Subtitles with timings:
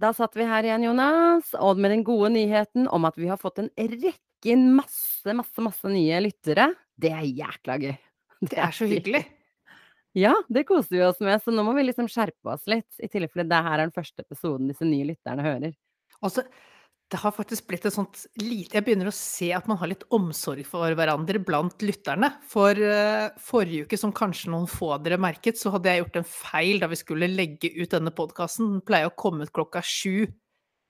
[0.00, 3.40] Da satt vi her igjen, Jonas, og med den gode nyheten om at vi har
[3.40, 6.70] fått en rekke masse, masse, masse nye lyttere.
[7.00, 7.92] Det er jækla gøy.
[8.50, 9.26] Det er så hyggelig.
[10.18, 12.88] Ja, det koser vi oss med, så nå må vi liksom skjerpe oss litt.
[12.98, 15.76] I tilfelle det her er den første episoden disse nye lytterne hører.
[16.18, 16.42] Altså,
[17.10, 20.04] det har faktisk blitt et sånt lite Jeg begynner å se at man har litt
[20.14, 22.28] omsorg for hverandre blant lytterne.
[22.46, 26.28] For uh, forrige uke, som kanskje noen få dere merket, så hadde jeg gjort en
[26.30, 28.76] feil da vi skulle legge ut denne podkasten.
[28.76, 30.30] Den pleier å komme ut klokka sju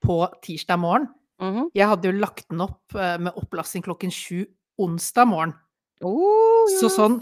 [0.05, 1.09] på tirsdag morgen.
[1.41, 1.71] Mm -hmm.
[1.75, 4.45] Jeg hadde jo lagt den opp uh, med opplasting klokken sju
[4.79, 5.55] onsdag morgen.
[6.03, 6.81] Oh, yes.
[6.81, 7.21] Så sånn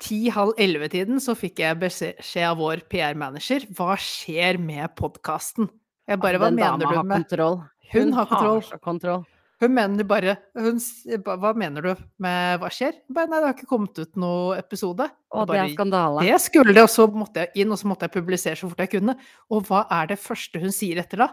[0.00, 5.68] ti-halv elleve-tiden så fikk jeg beskjed av vår PR-manager hva skjer med podkasten.
[6.08, 7.58] Jeg bare, hva mener du med kontroll.
[7.92, 8.62] Hun, hun har kontroll.
[8.70, 9.26] Har kontroll.
[9.58, 10.78] Hun mener bare hun,
[11.26, 13.00] Hva mener du med hva skjer?
[13.10, 15.08] Bare, nei, det har ikke kommet ut noen episode.
[15.10, 16.22] Å, det er skandale.
[16.28, 18.84] Det skulle det, og så måtte jeg inn, og så måtte jeg publisere så fort
[18.84, 19.16] jeg kunne.
[19.50, 21.32] Og hva er det første hun sier etter da?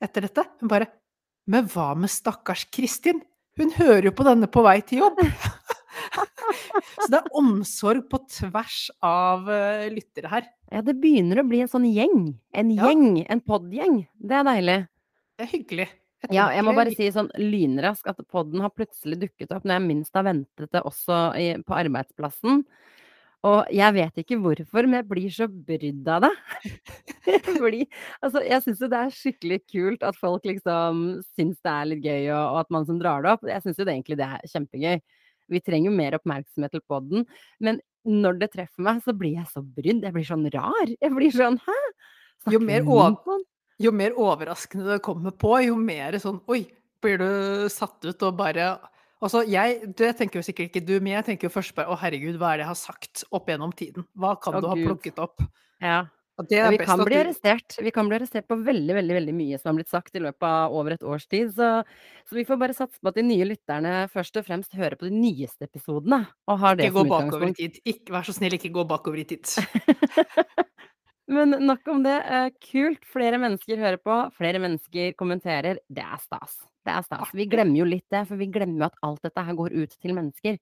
[0.00, 0.46] Etter dette?
[0.62, 0.88] Hun bare
[1.48, 3.20] Men hva med stakkars Kristin?
[3.58, 5.20] Hun hører jo på denne på vei til jobb!
[7.02, 10.46] så det er omsorg på tvers av uh, lyttere her.
[10.72, 12.30] Ja, det begynner å bli en sånn gjeng.
[12.54, 12.88] En ja.
[12.88, 13.24] gjeng.
[13.26, 14.04] En podgjeng.
[14.16, 14.78] Det er deilig.
[15.38, 15.88] Det er hyggelig.
[16.26, 19.76] Jeg ja, jeg må bare si sånn lynrask at podden har plutselig dukket opp når
[19.76, 22.64] jeg minst har ventet det også i, på arbeidsplassen.
[23.46, 26.32] Og jeg vet ikke hvorfor, men jeg blir så brydd av det.
[27.62, 27.84] Fordi,
[28.18, 31.04] altså, jeg syns jo det er skikkelig kult at folk liksom
[31.38, 33.46] syns det er litt gøy, og, og at man som drar det opp.
[33.46, 34.98] Jeg syns jo det egentlig det er kjempegøy.
[35.54, 37.28] Vi trenger jo mer oppmerksomhet til podden.
[37.62, 40.02] Men når det treffer meg, så blir jeg så brydd.
[40.02, 40.96] Jeg blir sånn rar.
[40.98, 41.78] Jeg blir sånn hæ?
[42.50, 43.38] Jo mer, over,
[43.78, 46.64] jo mer overraskende det kommer på, jo mer sånn Oi,
[47.02, 47.30] blir du
[47.72, 48.76] satt ut og bare
[49.18, 51.96] Altså, jeg, det tenker jo sikkert ikke du, men jeg tenker jo først bare Å,
[51.98, 54.06] herregud, hva er det jeg har sagt opp gjennom tiden?
[54.14, 54.86] Hva kan Å, du ha Gud.
[54.86, 55.42] plukket opp?
[55.82, 56.04] Ja.
[56.52, 57.20] ja vi kan bli du...
[57.24, 57.80] arrestert.
[57.82, 60.46] Vi kan bli arrestert på veldig, veldig veldig mye som har blitt sagt i løpet
[60.46, 61.50] av over et års tid.
[61.56, 61.72] Så,
[62.30, 65.10] så vi får bare satse på at de nye lytterne først og fremst hører på
[65.10, 66.22] de nyeste episodene.
[66.46, 67.82] Og har det ikke gå bakover i tid.
[67.82, 69.50] Ikke, vær så snill, ikke gå bakover i tid.
[71.28, 72.16] Men nok om det.
[72.24, 73.04] Eh, kult.
[73.12, 75.80] Flere mennesker hører på, flere mennesker kommenterer.
[75.88, 76.56] Det er stas.
[76.86, 77.34] Det er stas.
[77.36, 79.96] Vi glemmer jo litt det, for vi glemmer jo at alt dette her går ut
[80.00, 80.58] til mennesker.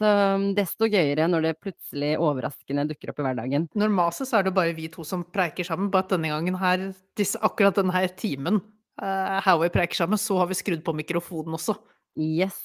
[0.00, 3.68] Så mm, desto gøyere når det plutselig overraskende dukker opp i hverdagen.
[3.78, 6.88] Normalt så er det bare vi to som preiker sammen, bare at denne gangen her,
[7.18, 8.62] disse, akkurat denne timen
[9.02, 11.76] uh, her hvor vi preiker sammen, så har vi skrudd på mikrofonen også.
[12.16, 12.56] Yes.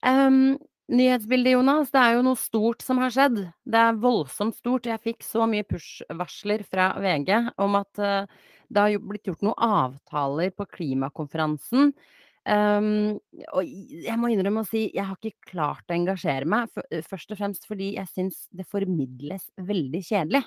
[0.00, 0.56] Um,
[0.90, 1.90] Nyhetsbildet, Jonas.
[1.94, 3.36] Det er jo noe stort som har skjedd.
[3.62, 4.88] Det er voldsomt stort.
[4.90, 7.30] Jeg fikk så mye push-varsler fra VG
[7.62, 11.92] om at uh, det har blitt gjort noen avtaler på klimakonferansen.
[12.40, 13.20] Um,
[13.52, 16.72] og jeg må innrømme å si jeg har ikke klart å engasjere meg,
[17.06, 20.42] først og fremst fordi jeg syns det formidles veldig kjedelig.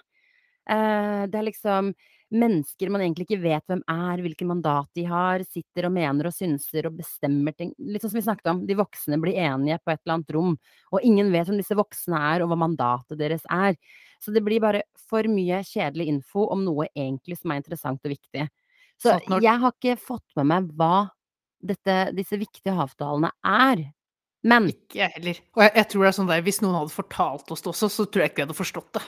[0.67, 1.93] Uh, det er liksom
[2.33, 6.35] mennesker man egentlig ikke vet hvem er, hvilket mandat de har, sitter og mener og
[6.35, 7.71] synser og bestemmer ting.
[7.77, 10.57] Litt sånn som vi snakket om, de voksne blir enige på et eller annet rom,
[10.91, 13.77] og ingen vet hvem disse voksne er, og hva mandatet deres er.
[14.23, 18.15] Så det blir bare for mye kjedelig info om noe egentlig som er interessant og
[18.15, 18.47] viktig.
[19.01, 21.09] Så jeg har ikke fått med meg hva
[21.63, 23.85] dette, disse viktige avtalene er.
[24.43, 25.39] Men Ikke jeg heller.
[25.55, 27.89] Og jeg, jeg, tror det er sånn der, hvis noen hadde fortalt oss det også,
[27.91, 29.03] så tror jeg ikke vi hadde forstått det.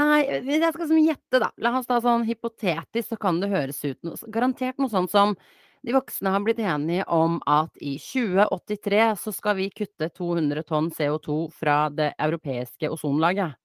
[0.00, 1.50] Nei, hvis jeg skal som gjette, da.
[1.62, 5.36] La oss ta sånn hypotetisk, så kan det høres ut noe Garantert noe sånt som
[5.82, 10.90] de voksne har blitt enige om at i 2083 så skal vi kutte 200 tonn
[10.94, 13.58] CO2 fra det europeiske ozonlaget.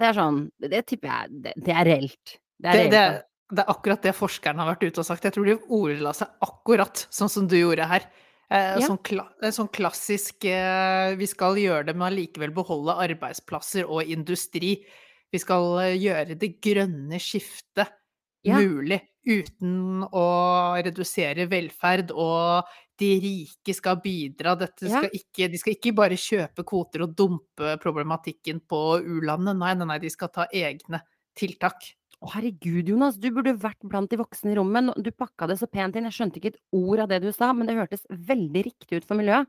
[0.00, 2.38] Det er sånn Det tipper jeg Det, det er reelt.
[2.60, 3.20] Det er, det, det, er,
[3.52, 5.28] det er akkurat det forskerne har vært ute og sagt.
[5.28, 8.08] Jeg tror de ordla seg akkurat sånn som du gjorde her.
[8.50, 8.82] Eh, ja.
[8.82, 14.74] sånn, kla sånn, klassisk eh, Vi skal gjøre det, men allikevel beholde arbeidsplasser og industri.
[15.30, 17.92] Vi skal eh, gjøre det grønne skiftet
[18.42, 18.58] ja.
[18.58, 18.98] mulig
[19.30, 20.26] uten å
[20.80, 22.66] redusere velferd, og
[22.98, 24.56] de rike skal bidra.
[24.72, 25.14] Skal ja.
[25.14, 29.60] ikke, de skal ikke bare kjøpe kvoter og dumpe problematikken på u-landet.
[29.60, 31.04] Nei, nei, nei, de skal ta egne
[31.38, 31.92] tiltak.
[32.20, 34.92] Å, herregud, Jonas, du burde vært blant de voksne i rommet.
[35.00, 36.04] Du pakka det så pent inn.
[36.10, 39.08] Jeg skjønte ikke et ord av det du sa, men det hørtes veldig riktig ut
[39.08, 39.48] for miljøet.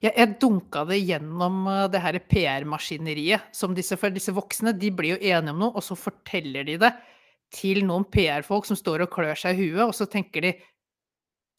[0.00, 3.50] Ja, jeg dunka det gjennom eh, det her PR-maskineriet.
[3.56, 6.76] som disse, For disse voksne de blir jo enige om noe, og så forteller de
[6.80, 6.92] det
[7.52, 10.54] til noen PR-folk som står og klør seg i huet, og så tenker de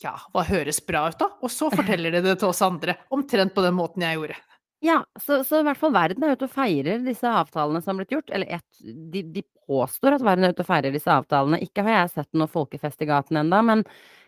[0.02, 1.28] ja, hva høres bra ut, da?
[1.46, 2.98] Og så forteller de det til oss andre.
[3.14, 4.38] Omtrent på den måten jeg gjorde.
[4.82, 8.02] Ja, så, så i hvert fall verden er ute og feirer disse avtalene som har
[8.02, 8.32] blitt gjort.
[8.34, 11.62] Eller et, de, de, påstår at verden er ute og feirer disse avtalene.
[11.64, 13.84] Ikke har jeg sett noe folkefest i gaten ennå, men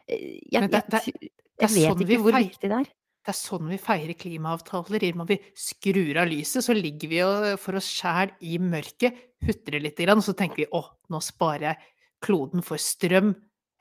[0.06, 1.32] eh, jeg, men det, det, det,
[1.64, 2.92] jeg vet sånn ikke hvor viktig det er.
[3.24, 5.06] Det er sånn vi feirer klimaavtaler.
[5.18, 7.22] Når vi skrur av lyset, så ligger vi
[7.64, 9.16] for oss sjæl i mørket,
[9.48, 11.90] hutrer litt, og så tenker vi å, nå sparer jeg
[12.24, 13.34] kloden for strøm.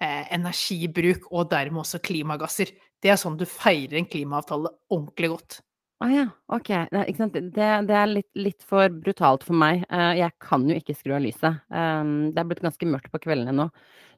[0.02, 2.72] eh, energibruk og dermed også klimagasser.
[2.98, 5.58] Det er sånn du feirer en klimaavtale ordentlig godt.
[6.02, 6.70] Å ja, OK.
[6.94, 7.04] Nei.
[7.14, 9.84] Det, det er litt, litt, for brutalt for meg.
[9.92, 11.60] Uh, jeg kan jo ikke skru av lyset.
[11.70, 13.68] Um, det er blitt ganske mørkt på kveldene nå.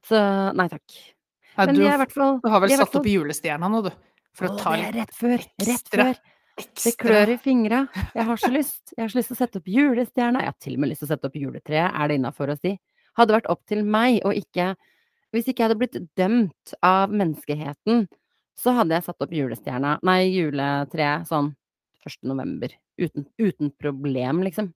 [0.04, 0.20] Så
[0.56, 0.96] nei takk.
[1.54, 3.02] Ja, du, fall, du, har vel satt fall...
[3.02, 3.90] opp julestjerna nå, du?
[4.34, 5.44] For å, å ta er rett før.
[5.62, 6.16] Rett før.
[6.54, 6.90] Ekstra.
[6.90, 7.84] Det klør i fingra.
[8.14, 8.82] Jeg har så lyst.
[8.96, 10.42] Jeg har så lyst til å sette opp julestjerna.
[10.42, 12.58] Jeg har til og med lyst til å sette opp juletreet, er det innafor å
[12.58, 12.76] si.
[13.18, 14.74] Hadde vært opp til meg og ikke
[15.34, 18.04] Hvis ikke jeg hadde blitt dømt av menneskeheten,
[18.58, 21.52] så hadde jeg satt opp julestjerna Nei, juletreet sånn
[22.06, 22.18] 1.
[22.30, 22.74] november.
[23.00, 24.72] Uten, uten problem, liksom.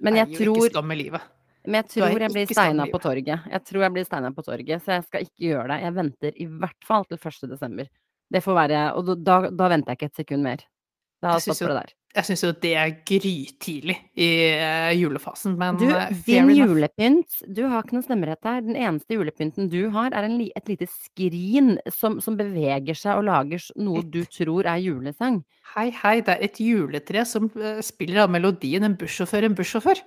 [0.00, 1.28] Men jeg tror ikke skam i livet.
[1.66, 3.48] Men jeg tror jeg blir steina på torget.
[3.52, 5.78] Jeg tror jeg blir steina på torget, så jeg skal ikke gjøre det.
[5.84, 7.50] Jeg venter i hvert fall til 1.
[7.52, 7.90] desember.
[8.30, 10.64] Det får være Og da, da venter jeg ikke et sekund mer.
[11.20, 11.96] Da stopper det der.
[12.10, 14.28] Jeg syns jo det er grytidlig i
[14.58, 18.64] uh, julefasen, men Du, uh, din julepynt Du har ikke noe stemmerett her.
[18.66, 23.28] Den eneste julepynten du har, er en, et lite skrin som, som, beveger seg og
[23.28, 25.38] lager noe du tror er julesang.
[25.76, 30.02] Hei, hei, det er et juletre som uh, spiller av melodien 'En bussjåfør, en bussjåfør'.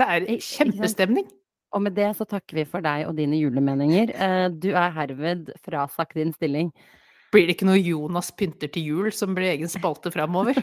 [0.00, 1.28] Det er kjempestemning.
[1.76, 4.12] Og med det så takker vi for deg og dine julemeninger.
[4.60, 6.68] Du er herved frasagt din stilling.
[7.32, 10.58] Blir det ikke noe Jonas pynter til jul som blir egen spalte framover?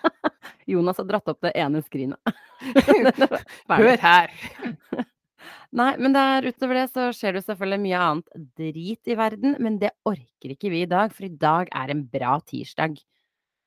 [0.70, 2.32] Jonas har dratt opp det ene skrinet.
[3.70, 4.34] Hør her!
[5.78, 9.78] Nei, men der, utover det så skjer det selvfølgelig mye annet drit i verden, men
[9.78, 12.98] det orker ikke vi i dag, for i dag er en bra tirsdag.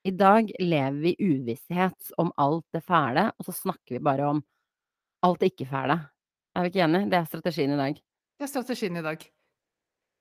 [0.04, 4.28] I dag lever vi i uvisshet om alt det fæle, og så snakker vi bare
[4.34, 4.44] om
[5.24, 5.96] alt det ikke fæle.
[6.54, 7.08] Er vi ikke enige?
[7.08, 8.04] Det er strategien i dag.
[8.36, 9.26] Det er strategien i dag.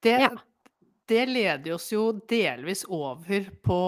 [0.07, 0.33] Det, ja
[1.13, 3.79] det leder oss jo delvis over på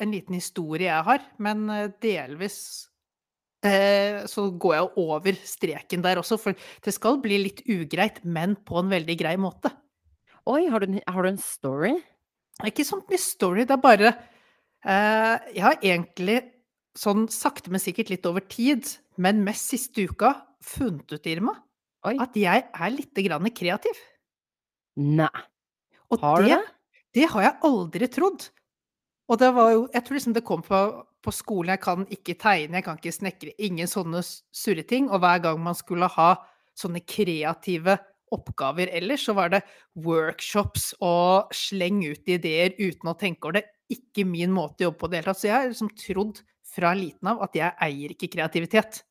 [0.00, 2.58] en liten historie jeg har, men eh, delvis
[3.66, 8.56] eh, så går jeg over streken der også, for det skal bli litt ugreit, men
[8.56, 9.72] på en veldig grei måte.
[10.46, 11.96] Oi, har du, har du en story?
[12.64, 16.38] Ikke sånn mye story, det er bare eh, Jeg har egentlig
[16.96, 18.88] sånn sakte, men sikkert litt over tid,
[19.20, 20.32] men mest siste uka,
[20.64, 21.52] funnet ut, Irma,
[22.08, 22.14] Oi.
[22.22, 24.00] at jeg er lite grann kreativ.
[24.96, 25.28] Nei.
[26.12, 28.48] Og har det, det, det har jeg aldri trodd.
[29.26, 30.80] Og det var jo Jeg tror liksom det kom på,
[31.22, 35.10] på skolen Jeg kan ikke tegne, jeg kan ikke snekre, ingen sånne surreting.
[35.10, 36.34] Og hver gang man skulle ha
[36.76, 37.96] sånne kreative
[38.34, 39.62] oppgaver ellers, så var det
[40.02, 43.66] workshops og sleng ut ideer uten å tenke over det.
[43.92, 45.40] Ikke min måte å jobbe på det hele tatt.
[45.40, 49.04] Så jeg har liksom trodd fra liten av at jeg eier ikke kreativitet.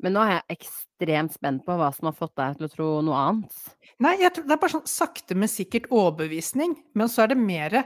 [0.00, 2.88] Men nå er jeg ekstremt spent på hva som har fått deg til å tro
[3.04, 3.58] noe annet.
[4.00, 6.76] Nei, tror, det er bare sånn sakte, men sikkert overbevisning.
[6.96, 7.76] Men så er det mer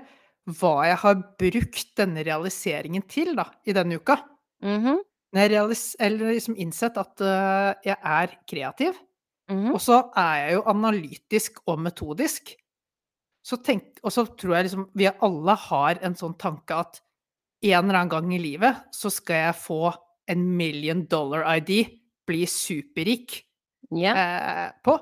[0.61, 4.19] hva jeg har brukt denne realiseringen til da, i denne uka.
[4.65, 4.99] Mm -hmm.
[5.35, 5.69] Jeg har
[6.31, 8.95] liksom innsett at uh, jeg er kreativ,
[9.51, 9.75] mm -hmm.
[9.75, 12.55] og så er jeg jo analytisk og metodisk.
[13.43, 17.01] Så tenk, og så tror jeg liksom vi alle har en sånn tanke at
[17.63, 19.93] en eller annen gang i livet så skal jeg få
[20.29, 21.87] en million dollar ID
[22.29, 23.38] bli superrik
[23.93, 24.19] yeah.
[24.19, 24.97] eh, på.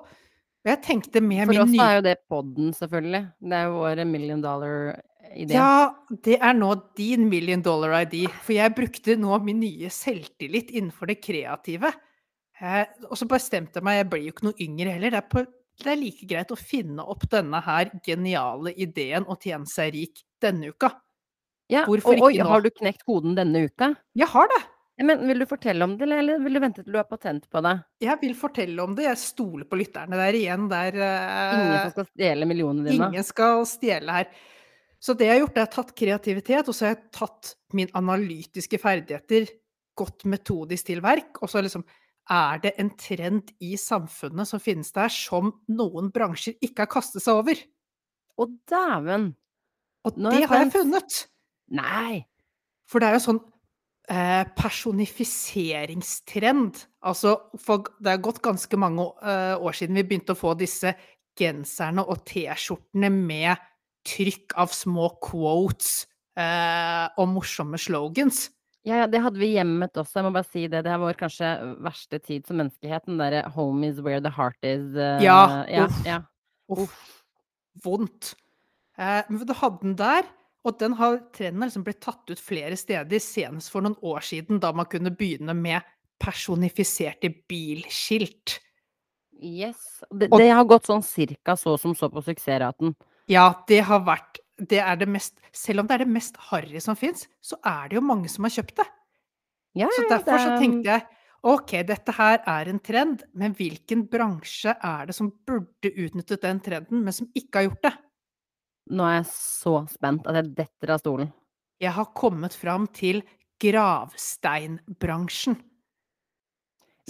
[0.62, 3.22] Og jeg tenkte med For min oss er jo det podden, selvfølgelig.
[3.42, 5.56] Det er jo vår million dollar-idé.
[5.56, 5.90] Ja,
[6.22, 8.28] det er nå din million dollar ID.
[8.46, 11.90] For jeg brukte nå min nye selvtillit innenfor det kreative.
[12.62, 15.16] Eh, og så bestemte jeg meg, jeg blir jo ikke noe yngre heller.
[15.16, 15.42] Det er, på,
[15.82, 20.22] det er like greit å finne opp denne her geniale ideen og tjene seg rik
[20.42, 20.92] denne uka.
[21.72, 22.52] Ja, Hvorfor og, ikke nå?
[22.52, 23.92] Har du knekt koden denne uka?
[24.18, 24.62] Jeg har det.
[25.02, 27.62] Men vil du fortelle om det, eller vil du vente til du har patent på
[27.64, 27.74] det?
[28.04, 29.06] Jeg vil fortelle om det.
[29.08, 30.68] Jeg stoler på lytterne der igjen.
[30.70, 33.08] Der, uh, ingen skal stjele millionene dine?
[33.10, 34.30] Ingen skal stjele her.
[35.02, 37.52] Så det jeg har gjort, er jeg har tatt kreativitet, og så har jeg tatt
[37.74, 39.50] min analytiske ferdigheter
[39.98, 41.42] godt metodisk til verk.
[41.42, 41.84] Og så liksom
[42.30, 47.24] Er det en trend i samfunnet som finnes der, som noen bransjer ikke har kastet
[47.24, 47.58] seg over?
[48.38, 49.32] Å, dæven!
[50.06, 51.16] Og det har jeg funnet!
[51.74, 52.22] Nei!
[52.86, 53.42] For det er jo sånn
[54.08, 56.74] personifiseringstrend.
[57.06, 57.30] Altså,
[57.62, 60.90] for det er gått ganske mange eh, år siden vi begynte å få disse
[61.38, 63.56] genserne og T-skjortene med
[64.08, 66.06] trykk av små quotes
[66.38, 68.50] eh, og morsomme slogans.
[68.82, 70.80] Ja, ja, det hadde vi hjemmet også, jeg må bare si det.
[70.82, 71.48] Det er vår kanskje
[71.86, 74.96] verste tid som menneskehet, den derre 'home is where the heart is'.
[74.98, 76.06] Eh, ja, ja, uff.
[76.06, 76.22] Ja.
[76.68, 77.22] uff.
[77.84, 78.34] Vondt.
[78.98, 80.22] Eh, men du hadde den der.
[80.62, 84.22] Og den har, trenden har liksom blitt tatt ut flere steder, senest for noen år
[84.22, 85.82] siden, da man kunne begynne med
[86.22, 88.60] personifiserte bilskilt.
[89.42, 90.04] Yes.
[90.14, 92.94] Det, det har gått sånn cirka så som så på suksessraten.
[93.30, 96.80] Ja, det har vært det er det mest Selv om det er det mest harry
[96.82, 98.86] som fins, så er det jo mange som har kjøpt det.
[99.82, 101.06] Ja, så derfor så tenkte jeg
[101.42, 106.60] Ok, dette her er en trend, men hvilken bransje er det som burde utnyttet den
[106.62, 107.92] trenden, men som ikke har gjort det?
[108.90, 111.30] Nå er jeg så spent at jeg detter av stolen.
[111.82, 113.22] Jeg har kommet fram til
[113.62, 115.56] gravsteinbransjen.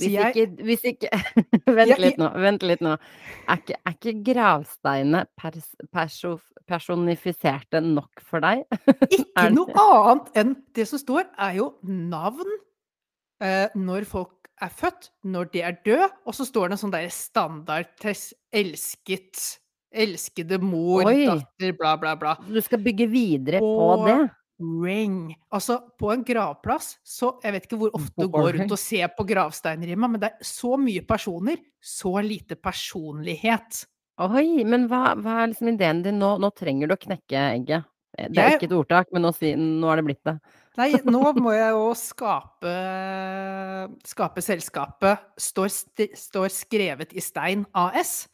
[0.01, 1.09] Hvis jeg ikke hvis ikke
[1.79, 2.95] Vent litt nå, vent litt nå.
[3.45, 6.39] Er ikke er ikke gravsteinene pers perso
[6.69, 8.63] personifiserte nok for deg?
[9.17, 12.49] Ikke noe annet enn det som står, er jo navn,
[13.43, 16.95] eh, når folk er født, når de er død, og så står det en sånn
[16.95, 19.43] derre standardtest elsket
[19.93, 21.27] elskede mor, Oi!
[21.29, 22.37] datter, bla, bla, bla.
[22.47, 24.19] Du skal bygge videre på det?
[24.63, 25.33] Ring.
[25.51, 29.09] Altså, på en gravplass så Jeg vet ikke hvor ofte du går rundt og ser
[29.17, 33.85] på gravsteiner, hjemme, men det er så mye personer, så lite personlighet.
[34.23, 36.37] Oi, men hva hva er liksom ideen din nå?
[36.39, 37.89] Nå trenger du å knekke egget.
[38.19, 40.37] Eh, det er Jeg ikke et ordtak, men nå nå er det blitt det.
[40.79, 42.75] Nei, nå må jeg jo skape
[44.09, 48.29] Skape selskapet står st står skrevet i stein AS.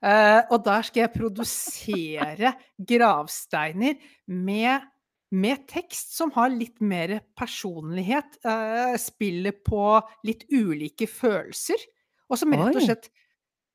[0.00, 2.54] Eh, og der skal jeg produsere
[2.88, 4.00] gravsteiner
[4.32, 4.88] med
[5.30, 11.78] med tekst som har litt mer personlighet, Uh, spiller på litt ulike følelser,
[12.30, 13.10] og som rett og slett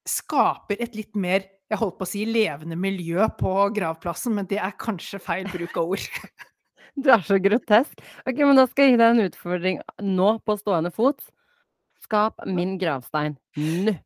[0.05, 4.59] skaper et litt mer, jeg holdt på å si, levende miljø på gravplassen, men det
[4.61, 6.09] er kanskje feil bruk av ord.
[6.95, 7.99] Du er så grotesk.
[8.23, 9.79] Ok, men da skal jeg gi deg en utfordring
[10.15, 11.25] nå på stående fot.
[11.99, 13.97] Skap min gravstein nå.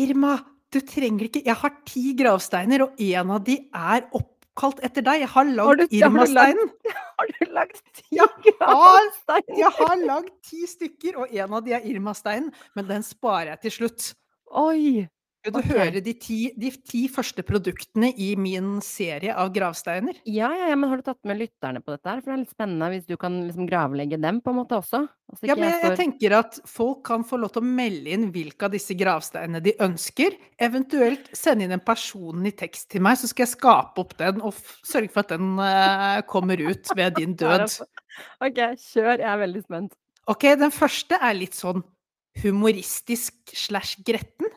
[0.00, 0.38] Irma,
[0.74, 5.22] du trenger ikke Jeg har ti gravsteiner, og en av de er oppkalt etter deg.
[5.24, 6.72] Jeg har lagd Irma-steinen.
[7.18, 8.28] har du lagd 10 Jeg
[8.60, 9.12] har
[9.56, 13.64] jeg har lagd ti stykker, og en av de er Irma-steinen, men den sparer jeg
[13.66, 14.10] til slutt.
[14.56, 15.08] Oi!
[15.48, 15.78] Vil du okay.
[15.80, 20.18] høre de ti, de ti, første produktene i min serie av gravsteiner?
[20.28, 22.20] Ja, ja, ja, men har du tatt med lytterne på dette her?
[22.20, 25.00] For det er litt spennende hvis du kan liksom gravlegge dem på en måte også.
[25.32, 25.86] Altså Ja, men jeg får...
[25.86, 29.64] jeg tenker at folk kan få lov til å melde inn hvilke av disse gravsteinene
[29.64, 30.36] de ønsker.
[30.68, 34.60] Eventuelt sende inn en personlig tekst til meg, så skal jeg skape opp den og
[34.84, 37.80] sørge for at den, uh, kommer ut ved din død.
[38.44, 39.14] Ok, kjør.
[39.16, 39.96] Jeg er veldig spent.
[40.28, 41.80] Ok, den første er litt sånn
[42.42, 44.50] humoristisk slash gretten.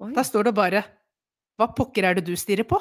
[0.00, 0.14] Oi.
[0.16, 0.84] Da står det bare
[1.60, 2.78] Hva pokker er det du stirrer på?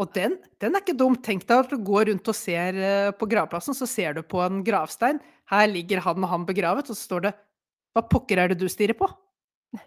[0.00, 1.16] Og den, den er ikke dum.
[1.20, 4.40] Tenk deg at du går rundt og ser eh, på gravplassen, så ser du på
[4.40, 5.18] en gravstein.
[5.50, 7.34] Her ligger han og han begravet, og så står det
[7.92, 9.10] Hva pokker er det du stirrer på?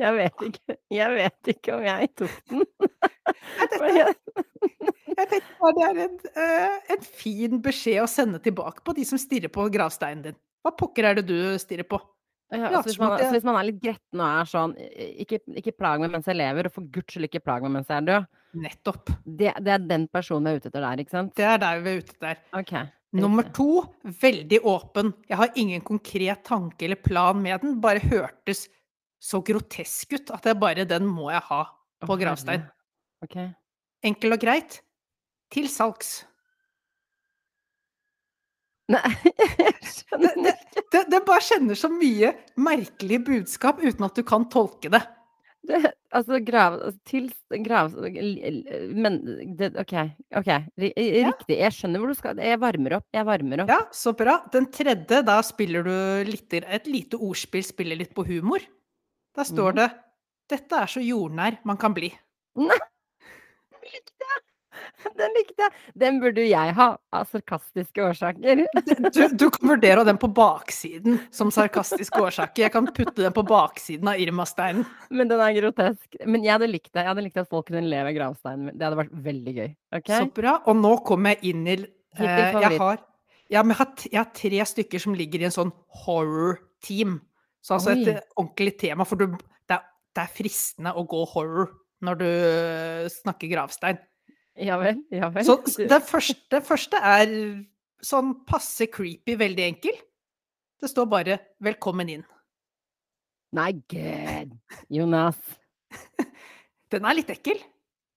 [0.00, 0.76] Jeg vet ikke.
[0.94, 2.60] Jeg vet ikke om jeg tok den.
[3.90, 4.14] Jeg
[5.30, 6.14] tenkte tenker bare det er en,
[6.44, 10.38] eh, en fin beskjed å sende tilbake på de som stirrer på gravsteinen din.
[10.62, 11.98] Hva pokker er det du stirrer på?
[12.50, 14.72] Ja, altså så, hvis man, altså hvis man er litt gretten og er sånn
[15.22, 17.92] Ikke, ikke plag meg mens jeg lever, og for guds skyld ikke plag meg mens
[17.92, 18.30] jeg er død.
[18.64, 19.12] Nettopp.
[19.24, 21.34] Det, det er den personen vi er ute etter der, ikke sant?
[21.38, 22.42] Det er der vi er ute der.
[22.58, 22.74] Ok.
[23.20, 23.68] Nummer to,
[24.22, 25.12] veldig åpen.
[25.30, 28.68] Jeg har ingen konkret tanke eller plan med den, bare hørtes
[29.20, 31.64] så grotesk ut at jeg bare Den må jeg ha
[32.06, 32.64] på gravstein.
[33.24, 33.50] Okay.
[33.50, 33.56] Ok.
[34.10, 34.80] Enkel og greit.
[35.52, 36.22] Til salgs.
[38.90, 39.10] Nei,
[39.60, 40.84] jeg skjønner det, ikke.
[40.92, 45.02] det, det bare kjenner så mye merkelig budskap uten at du kan tolke det.
[45.68, 45.78] Det,
[46.16, 47.26] altså, grav altså, Til
[47.66, 47.92] grav...
[48.96, 49.18] Men
[49.58, 49.94] det, OK.
[50.40, 50.50] ok.
[50.80, 51.58] Riktig.
[51.58, 52.40] Jeg skjønner hvor du skal.
[52.42, 53.06] Jeg varmer opp.
[53.14, 53.72] Jeg varmer opp.
[53.72, 54.38] Ja, så bra.
[54.54, 55.94] Den tredje, da spiller du
[56.30, 58.64] litt, et lite ordspill, spiller litt på humor.
[59.36, 59.82] Da står mm.
[59.82, 59.90] det
[60.50, 62.10] 'Dette er så jordnær man kan bli'.
[62.58, 62.78] Nei!
[63.92, 64.49] Likte jeg!
[65.20, 65.74] Den likte jeg!
[66.02, 68.64] Den burde jeg ha, av sarkastiske årsaker.
[69.10, 72.64] Du, du kan vurdere den på baksiden som sarkastiske årsaker.
[72.66, 74.86] Jeg kan putte den på baksiden av Irma-steinen.
[75.14, 76.18] Men den er grotesk.
[76.26, 77.04] Men jeg hadde likt det.
[77.04, 78.76] Jeg hadde likt at folk kunne le ved gravsteinen min.
[78.76, 79.70] Det hadde vært veldig gøy.
[80.00, 80.16] Okay?
[80.16, 80.58] Så bra.
[80.70, 81.86] Og nå kommer jeg inn i eh,
[82.20, 83.00] jeg, har,
[83.50, 87.18] ja, jeg, har, jeg har tre stykker som ligger i en sånn horror-team.
[87.64, 88.16] Så altså et Oi.
[88.16, 89.06] eh, ordentlig tema.
[89.08, 89.36] For du,
[89.68, 91.72] det, er, det er fristende å gå horror
[92.04, 94.00] når du eh, snakker gravstein.
[94.60, 95.00] Ja vel.
[95.14, 95.46] Ja vel.
[95.46, 97.32] Så den første, første er
[98.04, 99.96] sånn passe creepy, veldig enkel.
[100.80, 102.24] Det står bare 'velkommen inn'.
[103.52, 104.54] Nei, gud.
[104.88, 105.38] Jonas.
[106.92, 107.58] Den er litt ekkel.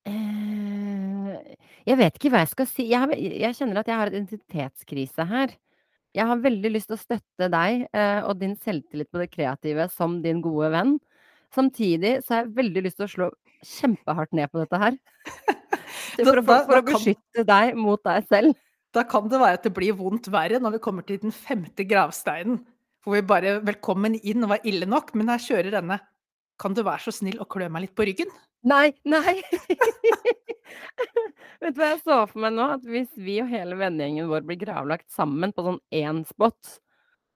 [0.06, 1.56] Eh,
[1.90, 2.86] jeg vet ikke hva jeg skal si.
[2.92, 5.56] Jeg, har, jeg kjenner at jeg har en identitetskrise her.
[6.14, 9.88] Jeg har veldig lyst til å støtte deg eh, og din selvtillit på det kreative
[9.90, 10.94] som din gode venn.
[11.54, 13.30] Samtidig så har jeg veldig lyst til å slå
[13.66, 15.00] kjempehardt ned på dette her.
[16.17, 18.55] Da- For, å, da- for, da å kan- beskytte deg mot deg selv.
[18.93, 21.86] Da kan det være at det blir vondt verre når vi kommer til den femte
[21.89, 22.60] gravsteinen.
[23.03, 26.00] Hvor vi bare 'velkommen inn' var ille nok, men jeg kjører denne.
[26.60, 28.29] Kan du være så snill å klø meg litt på ryggen?
[28.63, 29.41] Nei, nei!
[31.63, 32.65] Vet du hva jeg så for meg nå?
[32.77, 36.79] At hvis vi og hele vennegjengen vår blir gravlagt sammen på sånn én spot,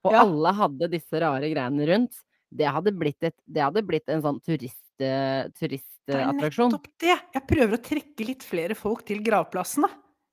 [0.06, 0.22] og Ja.
[0.24, 2.16] alle hadde disse rare greiene rundt,
[2.54, 7.16] det hadde blitt et det hadde blitt en sånn turist Det er nettopp det!
[7.36, 9.90] Jeg prøver å trekke litt flere folk til gravplassene.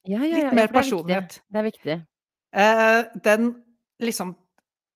[0.06, 1.38] Ja, ja, ja, Litt mer personlighet.
[1.48, 1.84] det er viktig.
[1.84, 2.10] Det er viktig.
[2.54, 3.48] Uh, den
[3.98, 4.36] liksom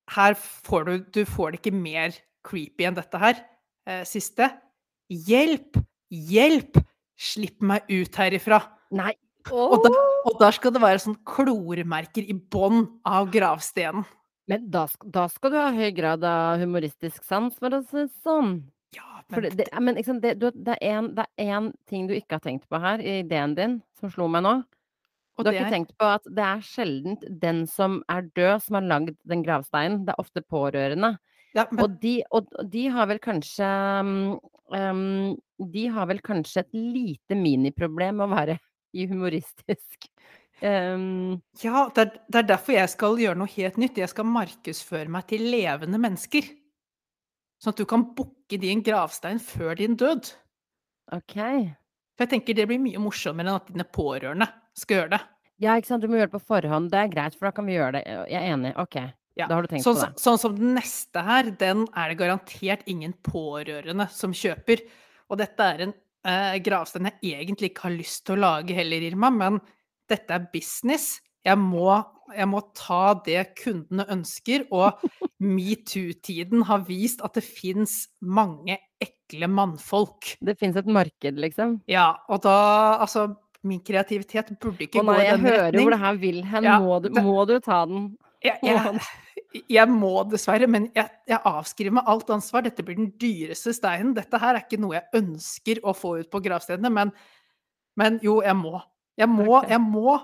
[0.09, 2.13] Her får du Du får det ikke mer
[2.47, 3.41] creepy enn dette her.
[3.89, 4.47] Uh, siste.
[5.09, 5.81] Hjelp!
[6.09, 6.79] Hjelp!
[7.19, 8.61] Slipp meg ut herifra!
[8.95, 9.11] Nei!
[9.49, 9.89] Og, da,
[10.29, 14.05] og der skal det være sånn kloremerker i bånn av gravstenen.
[14.49, 18.11] Men da da skal du ha høy grad av humoristisk sans, for å si det
[18.25, 18.59] sånn.
[19.29, 22.67] For det det men liksom, det det er en én ting du ikke har tenkt
[22.69, 24.59] på her i ideen din, som slo meg nå.
[25.39, 28.57] Og Du har ikke er tenkt på at det er sjeldent den som er død,
[28.65, 30.01] som har lagd den gravsteinen.
[30.07, 31.17] Det er ofte pårørende.
[31.55, 33.69] ja, men Og de og de har vel kanskje
[34.75, 38.59] ehm, de har vel kanskje et lite miniproblem med å være
[39.13, 40.09] humoristisk
[40.61, 41.39] Um...
[41.63, 43.99] Ja, det er det er derfor jeg skal gjøre noe helt nytt.
[43.99, 46.47] Jeg skal markedsføre meg til levende mennesker.
[47.59, 50.31] Sånn at du kan bukke din gravstein før din død.
[51.15, 51.35] OK.
[52.15, 54.47] For jeg tenker det blir mye morsommere enn at dine pårørende
[54.79, 55.21] skal gjøre det.
[55.59, 56.87] Ja, ikke sant, du må gjøre det på forhånd.
[56.93, 58.03] Det er greit, for da kan vi gjøre det.
[58.31, 58.71] Jeg er enig.
[58.79, 58.95] OK.
[59.39, 59.47] Ja.
[59.47, 60.21] Da har du tenkt Sånn, på det.
[60.23, 64.83] sånn som den neste her, den er det garantert ingen pårørende som kjøper.
[65.31, 65.93] Og dette er en
[66.27, 69.59] eh, gravstein jeg egentlig ikke har lyst til å lage heller, Irma, men
[70.11, 71.17] dette er business.
[71.47, 71.91] Jeg må,
[72.35, 75.01] jeg må ta det kundene ønsker, og
[75.57, 80.35] metoo-tiden har vist at det fins mange ekle mannfolk.
[80.45, 81.79] Det fins et marked, liksom.
[81.91, 82.57] Ja, og da
[82.99, 83.29] Altså,
[83.63, 86.67] min kreativitet burde ikke nei, gå i jeg hører hvor det her vil hen.
[86.67, 88.11] Ja, Må du må du ta den?
[88.43, 89.01] Jeg, jeg,
[89.77, 92.63] jeg må dessverre, men jeg, jeg avskriver meg alt ansvar.
[92.63, 94.15] Dette blir den dyreste steinen.
[94.15, 97.11] Dette her er ikke noe jeg ønsker å få ut på gravstedene, men,
[97.99, 98.79] men jo, jeg må.
[99.19, 100.15] Jeg må, jeg må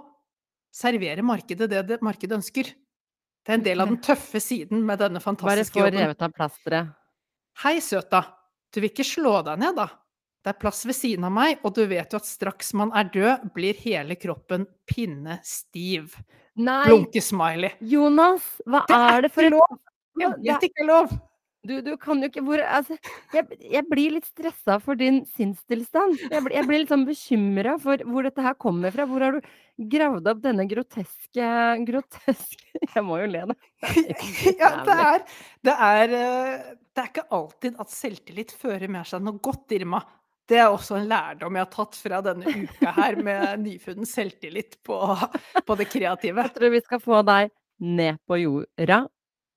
[0.75, 2.71] servere markedet det, det markedet ønsker.
[3.45, 6.01] Det er en del av den tøffe siden med denne Bare fantastiske få jobben.
[6.03, 6.95] revet av plasteret.
[7.63, 8.25] Hei, søta.
[8.73, 9.87] Du vil ikke slå deg ned, da?
[10.45, 13.07] Det er plass ved siden av meg, og du vet jo at straks man er
[13.13, 16.17] død, blir hele kroppen pinnestiv.
[16.59, 16.83] Nei!
[16.89, 17.71] Blunkesmiley.
[17.81, 19.79] Jonas, hva Det er er det for ikke lov!
[20.21, 21.15] Jeg det vet ikke lov!
[21.65, 22.97] Du, du kan jo ikke hvor Altså,
[23.33, 26.17] jeg, jeg blir litt stressa for din sinnstilstand.
[26.29, 29.07] Jeg, jeg blir litt sånn bekymra for hvor dette her kommer fra.
[29.09, 29.47] Hvor har du
[29.91, 31.47] gravd opp denne groteske
[31.87, 33.57] Groteske Jeg må jo le, da.
[34.61, 35.25] Ja, det er
[35.65, 40.03] det er, eh, det er ikke alltid at selvtillit fører med seg noe godt, Irma.
[40.45, 44.77] Det er også en lærdom jeg har tatt fra denne uka her med nyfunnen selvtillit
[44.85, 44.99] på,
[45.65, 46.45] på det kreative.
[46.45, 47.51] Jeg tror vi skal få deg
[47.81, 49.01] ned på jorda.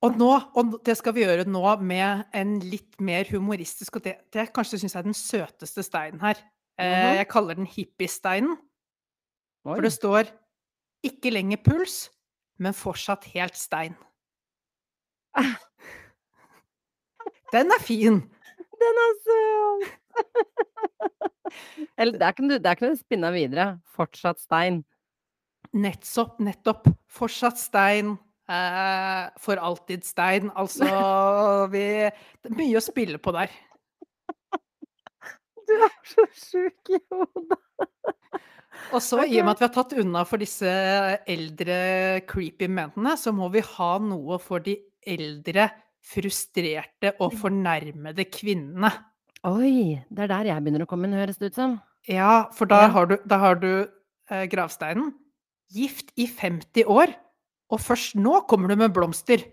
[0.06, 4.14] Og nå, og det skal vi gjøre nå med en litt mer humoristisk, og det,
[4.34, 6.38] det kanskje syns jeg er den søteste steinen her.
[6.78, 7.16] Eh, -hmm.
[7.18, 8.56] Jeg kaller den hippiesteinen,
[9.62, 10.30] for det står
[11.04, 12.11] 'ikke lenger puls,
[12.58, 13.96] men fortsatt helt stein'.
[17.52, 18.20] Den er fin!
[18.80, 19.98] Den er søt!
[21.98, 23.80] Eller der kan du der kan du spinne videre.
[23.96, 24.84] Fortsatt stein.
[25.72, 26.88] Nettopp, nettopp.
[27.08, 28.18] Fortsatt stein.
[28.48, 30.50] Eh, for alltid stein.
[30.56, 30.88] Altså
[31.72, 33.52] vi Det er mye å spille på der.
[35.68, 37.58] Du er så sjuk i hodet.
[38.94, 40.70] Og så, i og med at vi har tatt unna for disse
[41.28, 41.76] eldre
[42.30, 45.66] creepy mennene, så må vi ha noe for de eldre,
[46.08, 48.88] frustrerte og fornærmede kvinnene.
[49.48, 51.76] Oi, det er der jeg begynner å komme inn, høres det ut som.
[52.08, 55.12] Ja, for da har du, da har du eh, gravsteinen.
[55.74, 57.12] Gift i 50 år,
[57.68, 59.44] og først nå kommer du med blomster.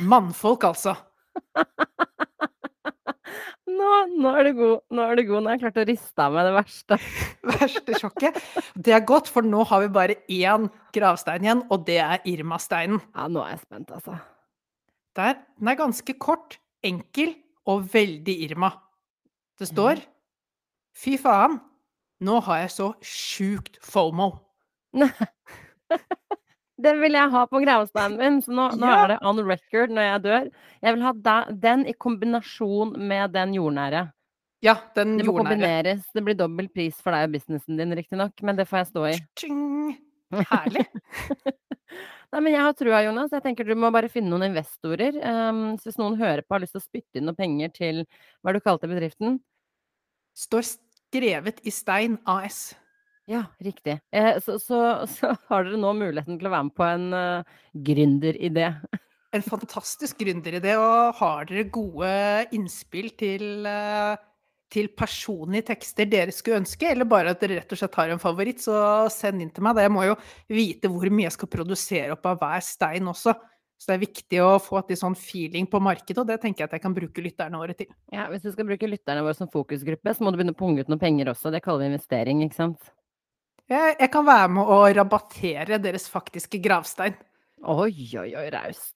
[0.00, 0.96] Mannfolk, altså.
[3.68, 4.80] Nå, nå er du god.
[4.96, 5.42] Nå er du god.
[5.42, 6.98] Nå har jeg klart å riste av meg det verste.
[7.58, 8.40] Verste sjokket.
[8.74, 13.00] Det er godt, for nå har vi bare én gravstein igjen, og det er Irma-steinen.
[13.12, 14.16] Ja, nå er jeg spent, altså.
[15.18, 17.34] Der, den er ganske kort, enkel
[17.68, 18.72] og veldig Irma.
[19.58, 20.02] Det står
[20.98, 21.58] Fy faen,
[22.24, 24.32] nå har jeg så sjukt fomo.
[26.80, 28.98] Den vil jeg ha på gravsteinen min, så nå, nå Ja.
[29.04, 30.50] er det on record når jeg dør.
[30.82, 34.04] Jeg vil ha da, den i kombinasjon med den jordnære.
[34.62, 35.58] Ja, den Det må jordnære.
[35.58, 36.04] kombineres.
[36.14, 39.04] Det blir dobbel pris for deg og businessen din, riktignok, men det får jeg stå
[39.10, 39.18] i.
[39.38, 39.98] Tjing.
[40.30, 40.86] Herlig.
[42.32, 43.30] Nei, men jeg har trua, Jonas.
[43.32, 45.16] Jeg tenker du må bare finne noen investorer.
[45.24, 47.72] Um, så hvis noen hører på og har lyst til å spytte inn noen penger
[47.72, 48.02] til
[48.44, 49.38] hva du kalte bedriften?
[50.36, 52.74] Står skrevet i stein AS.
[53.28, 53.98] Ja, riktig.
[54.10, 54.78] Eh, så, så,
[55.16, 58.70] så har dere nå muligheten til å være med på en uh, gründeridé.
[59.36, 62.08] En fantastisk gründeridé, og har dere gode
[62.56, 64.16] innspill til, uh,
[64.72, 68.22] til personlige tekster dere skulle ønske, eller bare at dere rett og slett har en
[68.22, 68.80] favoritt, så
[69.12, 69.84] send inn til meg.
[69.84, 70.16] Jeg må jo
[70.48, 73.36] vite hvor mye jeg skal produsere opp av hver stein også.
[73.78, 76.72] Så det er viktig å få et sånn feeling på markedet, og det tenker jeg
[76.72, 77.92] at jeg kan bruke lytterne våre til.
[78.10, 80.82] Ja, hvis du skal bruke lytterne våre som fokusgruppe, så må du begynne å punge
[80.82, 81.52] ut noen penger også.
[81.54, 82.88] Det kaller vi investering, ikke sant?
[83.68, 87.16] Jeg, jeg kan være med å rabattere deres faktiske gravstein.
[87.68, 88.94] Oi, oi, oi, raust.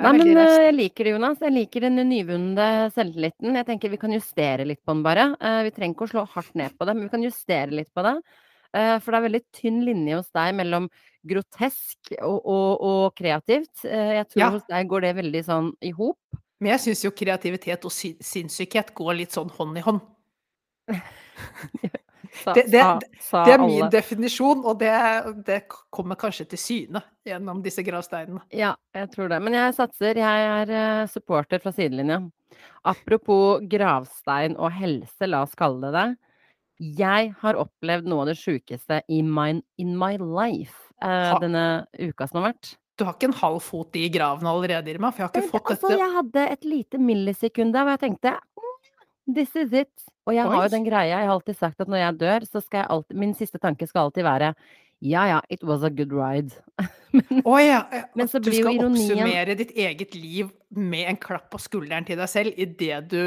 [0.00, 1.38] Nei, men eh, jeg liker det, Jonas.
[1.44, 3.54] Jeg liker den nyvunne selvtilliten.
[3.60, 5.28] Jeg tenker vi kan justere litt på den bare.
[5.38, 7.88] Eh, vi trenger ikke å slå hardt ned på det, men vi kan justere litt
[7.96, 8.16] på det.
[8.74, 10.90] Eh, for det er veldig tynn linje hos deg mellom
[11.30, 13.84] grotesk og, og, og kreativt.
[13.86, 14.50] Jeg tror Ja.
[14.56, 16.18] hos deg går det veldig sånn i hop.
[16.60, 20.02] Men jeg syns jo kreativitet og sin- sinnssykhet går litt sånn hånd i hånd.
[22.42, 23.90] Sa, Det- det- sa, Det er min alle.
[23.90, 28.40] definisjon, og det, det kommer kanskje til syne gjennom disse gravsteinene.
[28.52, 29.40] Ja, jeg tror det.
[29.42, 30.14] Men jeg satser.
[30.14, 30.70] Jeg er
[31.02, 32.20] eh, supporter fra sidelinja.
[32.84, 36.16] Apropos gravstein og helse, la oss kalle det det.
[36.96, 42.26] Jeg har opplevd noe av det sjukeste i my, in my life eh, denne uka
[42.28, 42.74] som har vært.
[42.96, 45.10] Du har ikke en halv fot i graven allerede, Irma?
[45.12, 48.02] For jeg har ikke fått Altså, dette jeg hadde et lite millisekund der hvor jeg
[48.06, 48.69] tenkte "Mm,
[49.26, 49.92] This is it.
[50.26, 52.62] Og jeg har jo den greia, jeg har alltid sagt at når jeg dør, så
[52.62, 54.54] skal jeg alltid Min siste tanke skal alltid være
[55.00, 56.52] ja ja, it was a good ride.
[57.48, 57.78] Å ja!
[57.88, 61.60] eh, Men så du blir jo skal oppsummere ditt eget liv med en klapp på
[61.62, 63.22] skulderen til deg selv idet du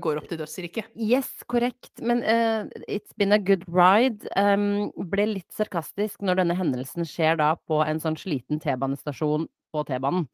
[0.00, 0.88] går opp til dødsriket.
[0.96, 1.92] Yes, korrekt.
[2.00, 4.24] Men uh, it's been a good ride.
[4.40, 9.84] Um, ble litt sarkastisk når denne hendelsen skjer da på en sånn sliten T-banestasjon på
[9.84, 10.24] T-banen.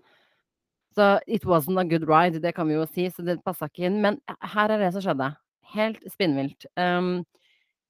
[0.95, 3.89] Så it wasn't a good ride, det kan vi jo si, så det passa ikke
[3.89, 4.01] inn.
[4.03, 4.21] Men
[4.55, 5.33] her er det som skjedde.
[5.75, 6.69] Helt spinnvilt.
[6.79, 7.25] Um,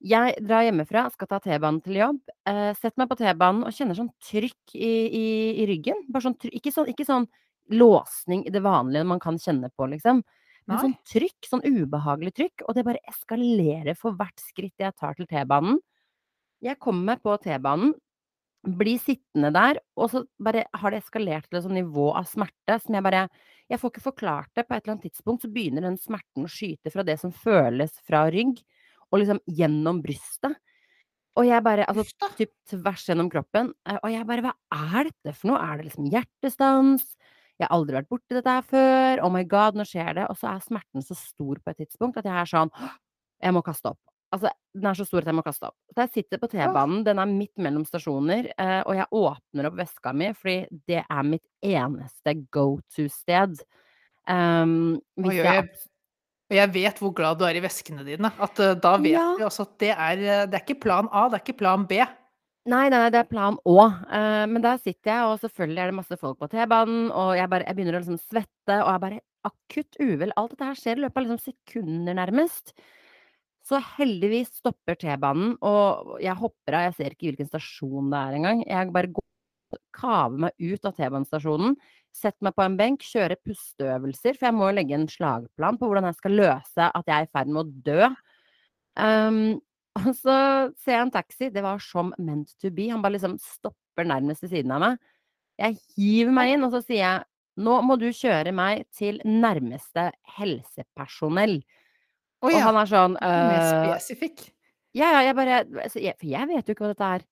[0.04, 2.20] jeg drar hjemmefra, skal ta T-banen til jobb.
[2.48, 5.26] Uh, setter meg på T-banen og kjenner sånn trykk i, i,
[5.62, 6.06] i ryggen.
[6.12, 7.28] Bare sånn, trykk, ikke, sånn, ikke sånn
[7.72, 10.24] låsning i det vanlige man kan kjenne på, liksom.
[10.64, 10.82] Men Nei.
[10.82, 15.28] sånn trykk, sånn ubehagelig trykk, og det bare eskalerer for hvert skritt jeg tar til
[15.28, 15.80] T-banen.
[16.64, 17.92] Jeg kommer meg på T-banen,
[18.64, 22.79] blir sittende der, og så bare har det eskalert til et sånt nivå av smerte
[22.83, 23.27] som jeg bare
[23.70, 24.66] Jeg får ikke forklart det.
[24.68, 27.94] På et eller annet tidspunkt så begynner den smerten å skyte fra det som føles
[28.05, 28.59] fra rygg,
[29.11, 30.57] og liksom gjennom brystet.
[31.37, 32.05] Og jeg bare Altså
[32.38, 33.72] typ tvers gjennom kroppen.
[33.88, 34.53] eh, Og jeg bare Hva
[34.98, 35.59] er dette for noe?
[35.64, 37.16] Er det liksom hjertestans?
[37.59, 39.22] Jeg har aldri vært borti dette her før.
[39.24, 40.27] Oh my god, nå skjer det.
[40.31, 42.70] Og så er smerten så stor på et tidspunkt at jeg er sånn
[43.42, 44.13] Jeg må kaste opp.
[44.35, 45.77] Altså, den er så stor at jeg må kaste opp.
[45.94, 49.79] Så jeg sitter på T-banen, den er midt mellom stasjoner, eh, og jeg åpner opp
[49.79, 52.66] veska mi, fordi det er mitt eneste go
[52.97, 53.61] to-sted.
[54.27, 55.68] Um, hvis oi, jeg
[56.44, 58.31] og jeg vet hvor glad du er i veskene dine.
[58.42, 59.31] At uh, da vet Ja.
[59.38, 61.87] vi også at det er, eh, det er ikke plan A, det er ikke plan
[61.88, 62.05] B.
[62.68, 63.79] Nei, nei, det er plan Å.
[64.09, 67.49] Uh, men der sitter jeg, og selvfølgelig er det masse folk på T-banen, og jeg
[67.53, 70.33] bare jeg begynner å liksom svette, og jeg bare akutt uvel.
[70.37, 72.73] Alt dette her skjer i løpet av liksom sekunder, nærmest.
[73.64, 78.38] Så heldigvis stopper T-banen, og jeg hopper av, jeg ser ikke hvilken stasjon det er
[78.38, 78.62] engang.
[78.68, 81.77] Jeg bare går, kaver meg ut av T-banestasjonen,
[82.14, 86.11] setter meg på en benk, kjører pusteøvelser, for jeg må legge en slagplan på hvordan
[86.11, 88.11] jeg skal løse at jeg er i ferd med å dø.
[89.00, 89.40] Um,
[89.98, 90.37] og så
[90.83, 92.90] ser jeg en taxi, det var som meant to be.
[92.92, 95.00] Han bare liksom stopper nærmest ved siden av meg.
[95.62, 100.09] Jeg hiver meg inn, og så sier jeg nå må du kjøre meg til nærmeste
[100.37, 101.61] helsepersonell.
[102.44, 104.42] Å Og han er sånn mer «Øh, spesifikk.
[104.94, 107.24] Ja, ja, jeg bare altså, jeg, For jeg vet jo ikke hva dette er.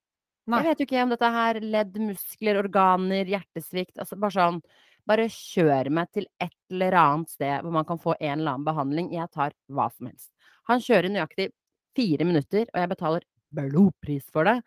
[0.50, 0.58] Nei.
[0.58, 3.94] Jeg vet jo ikke om dette er ledd, muskler, organer, hjertesvikt.
[4.02, 4.62] Altså bare sånn
[5.02, 8.66] Bare kjør meg til et eller annet sted hvor man kan få en eller annen
[8.68, 9.08] behandling.
[9.10, 10.30] Jeg tar hva som helst.
[10.70, 11.48] Han kjører nøyaktig
[11.98, 14.60] fire minutter, og jeg betaler blodpris for det.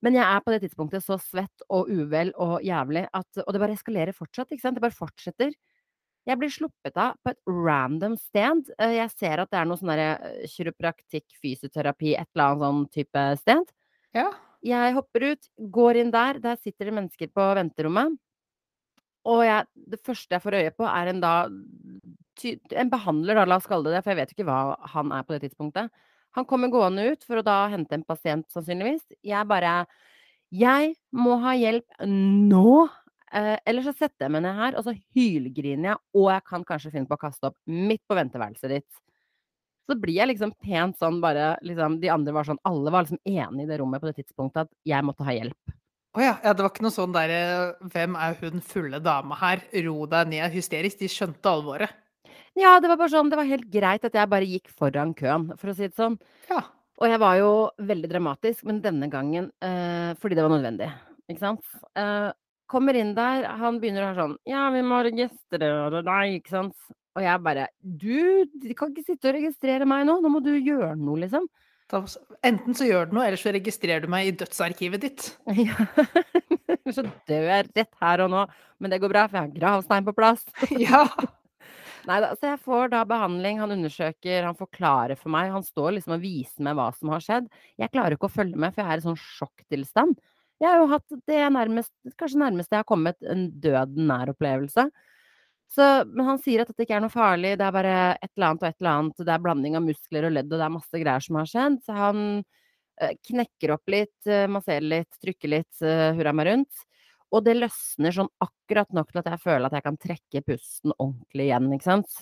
[0.00, 3.60] Men jeg er på det tidspunktet så svett og uvel og jævlig at Og det
[3.60, 4.78] bare eskalerer fortsatt, ikke sant?
[4.78, 5.52] Det bare fortsetter.
[6.28, 8.68] Jeg blir sluppet av på et random sted.
[8.76, 12.82] Eh, Jeg ser at det er noe sånn eh, kiropraktikk, fysioterapi, et eller annet sånn
[12.92, 13.72] type sted.
[14.16, 14.28] Ja.
[14.66, 16.40] Jeg hopper ut, går inn der.
[16.42, 18.18] Der sitter det mennesker på venterommet.
[19.28, 21.34] Og jeg, det første jeg får øye på, er en da
[22.78, 25.08] En behandler, da, la oss kalle det det, for jeg vet jo ikke hva han
[25.10, 25.88] er på det tidspunktet.
[26.38, 29.02] Han kommer gående ut for å da hente en pasient, sannsynligvis.
[29.26, 29.88] Jeg bare
[30.54, 32.86] Jeg må ha hjelp nå!
[33.32, 36.64] Eh, ellers så setter jeg meg ned her, og så hylgriner jeg, og jeg kan
[36.68, 39.02] kanskje finne på å kaste opp midt på venteværelset ditt.
[39.88, 43.22] Så blir jeg liksom pent sånn bare liksom, De andre var sånn Alle var liksom
[43.24, 45.72] enige i det rommet på det tidspunktet at jeg måtte ha hjelp.
[46.12, 47.38] Å ja, ja, det var ikke noe sånn derre
[47.94, 49.62] Hvem er hun fulle dama her?
[49.86, 51.00] Ro deg ned hysterisk.
[51.00, 51.94] De skjønte alvoret.
[52.58, 55.48] Ja, det var bare sånn Det var helt greit at jeg bare gikk foran køen,
[55.56, 56.18] for å si det sånn.
[56.50, 56.66] Ja.
[56.98, 57.50] Og jeg var jo
[57.88, 60.88] veldig dramatisk, men denne gangen eh, fordi det var nødvendig.
[61.30, 61.76] Ikke sant?
[61.94, 62.30] Eh,
[62.70, 66.76] kommer inn der, han begynner å ha sånn Ja, vi må registrere deg, ikke sant?
[67.18, 70.52] Og jeg bare Du, de kan ikke sitte og registrere meg nå, nå må du
[70.54, 71.48] gjøre noe, liksom.
[72.44, 75.30] Enten så gjør du noe, eller så registrerer du meg i dødsarkivet ditt.
[75.68, 75.74] Ja.
[76.92, 78.42] Så dør jeg rett her og nå,
[78.80, 80.44] men det går bra, for jeg har gravstein på plass.
[80.84, 81.02] Ja.
[82.08, 85.98] Nei da, så jeg får da behandling, han undersøker, han forklarer for meg, han står
[85.98, 87.50] liksom og viser meg hva som har skjedd.
[87.76, 90.14] Jeg klarer ikke å følge med, for jeg er i sånn sjokktilstand.
[90.58, 94.88] Jeg har jo hatt det nærmest kanskje nærmest jeg har kommet en døden nær opplevelse.
[95.68, 98.48] Så men han sier at dette ikke er noe farlig, det er bare et eller
[98.48, 100.74] annet og et eller annet, det er blanding av muskler og ledd, og det er
[100.78, 101.76] masse greier som har skjedd.
[101.84, 102.22] Så han
[103.02, 106.86] eh, knekker opp litt, eh, masserer litt, trykker litt, uh, hurra meg rundt.
[107.36, 110.96] Og det løsner sånn akkurat nok til at jeg føler at jeg kan trekke pusten
[110.96, 112.18] ordentlig igjen, ikke sant.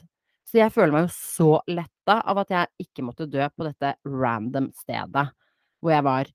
[0.47, 3.95] Så jeg føler meg jo så letta av at jeg ikke måtte dø på dette
[4.07, 5.29] random stedet
[5.83, 6.31] hvor jeg var.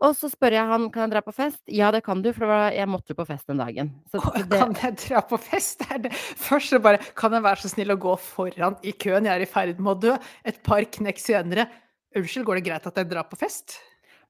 [0.00, 1.60] Og så spør jeg han kan jeg dra på fest.
[1.68, 3.92] Ja, det kan du, for det jeg måtte jo på fest den dagen.
[4.08, 5.84] Så det, Kan jeg dra på fest?
[5.92, 9.28] Er det Først så bare Kan jeg være så snill å gå foran i køen,
[9.28, 10.16] jeg er i ferd med å dø.
[10.48, 11.68] Et par knekk senere.
[12.16, 13.76] Unnskyld, går det greit at jeg drar på fest?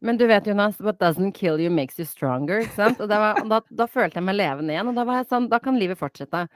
[0.01, 3.01] men du vet, Jonas, what doesn't kill you makes you stronger, ikke sant.
[3.05, 5.61] Og, var, da, da følte jeg meg levende igjen, og da var jeg sånn Da
[5.63, 6.47] kan livet fortsette.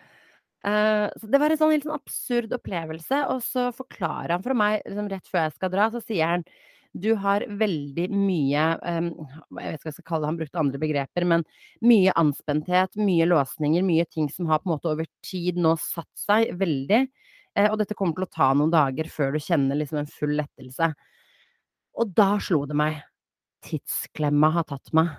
[0.64, 4.56] Uh, så det var en sånn helt sånn absurd opplevelse, og så forklarer han for
[4.56, 6.46] meg liksom rett før jeg skal dra, så sier han
[6.94, 9.08] du har veldig mye um,
[9.58, 11.44] Jeg vet ikke hva jeg skal kalle det, han brukte andre begreper, men
[11.82, 16.10] mye anspenthet, mye låsninger, mye ting som har på en måte over tid nå satt
[16.18, 17.00] seg veldig.
[17.54, 20.36] Eh, og dette kommer til å ta noen dager før du kjenner liksom en full
[20.38, 20.92] lettelse.
[21.98, 23.02] Og da slo det meg.
[23.64, 25.10] Tidsklemma har tatt meg.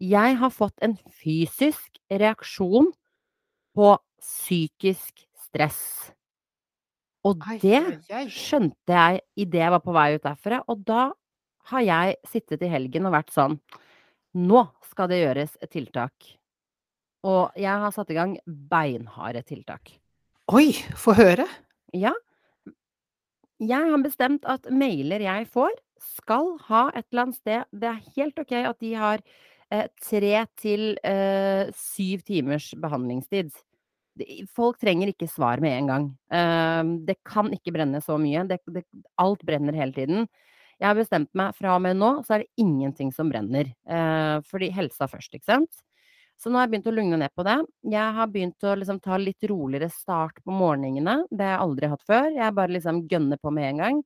[0.00, 2.90] Jeg har fått en fysisk reaksjon
[3.76, 5.82] på psykisk stress.
[7.28, 7.80] Og det
[8.32, 11.10] skjønte jeg idet jeg var på vei ut derfra, og da
[11.70, 13.58] har jeg sittet i helgen og vært sånn
[14.40, 16.28] Nå skal det gjøres et tiltak.
[17.26, 19.90] Og jeg har satt i gang beinharde tiltak.
[20.54, 21.48] Oi, få høre.
[21.90, 22.12] Ja.
[23.58, 25.74] Jeg har bestemt at mailer jeg får,
[26.14, 29.20] skal ha et eller annet sted Det er helt ok at de har
[29.68, 33.50] eh, tre til eh, syv timers behandlingstid.
[34.56, 36.06] Folk trenger ikke svar med en gang.
[36.32, 38.44] Eh, det kan ikke brenne så mye.
[38.48, 38.84] Det, det,
[39.20, 40.26] alt brenner hele tiden.
[40.80, 43.68] Jeg har bestemt meg fra og med nå, så er det ingenting som brenner.
[43.84, 45.82] Eh, fordi helsa først, ikke sant.
[46.40, 47.58] Så nå har jeg begynt å lugne ned på det.
[47.92, 51.18] Jeg har begynt å liksom ta litt roligere start på morgenene.
[51.28, 52.30] Det har jeg aldri hatt før.
[52.32, 54.00] Jeg bare liksom gønner på med en gang.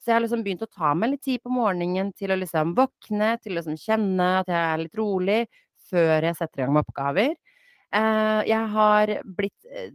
[0.00, 2.72] Så jeg har liksom begynt å ta meg litt tid på morgenen til å liksom
[2.78, 5.38] våkne, til å liksom kjenne at jeg er litt rolig,
[5.90, 7.36] før jeg setter i gang med oppgaver.
[7.94, 9.92] Eh, jeg har blitt eh,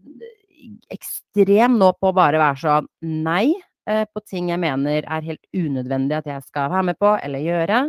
[0.93, 3.51] ekstrem nå på å bare være sånn nei
[3.89, 7.45] eh, på ting jeg mener er helt unødvendig at jeg skal være med på eller
[7.45, 7.84] gjøre.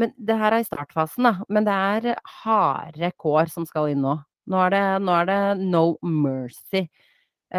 [0.00, 1.34] Men det her er i startfasen, da.
[1.52, 4.16] Men det er harde kår som skal inn nå.
[4.52, 6.86] Nå er det, nå er det no mercy.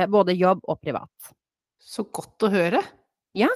[0.10, 1.30] Både jobb og privat.
[1.78, 2.82] Så godt å høre.
[3.38, 3.52] Ja,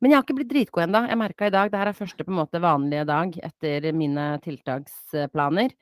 [0.00, 1.04] men jeg har ikke blitt dritgod ennå.
[1.10, 4.24] Jeg merka i dag Det her er første på en måte vanlige dag etter mine
[4.42, 5.74] tiltaksplaner.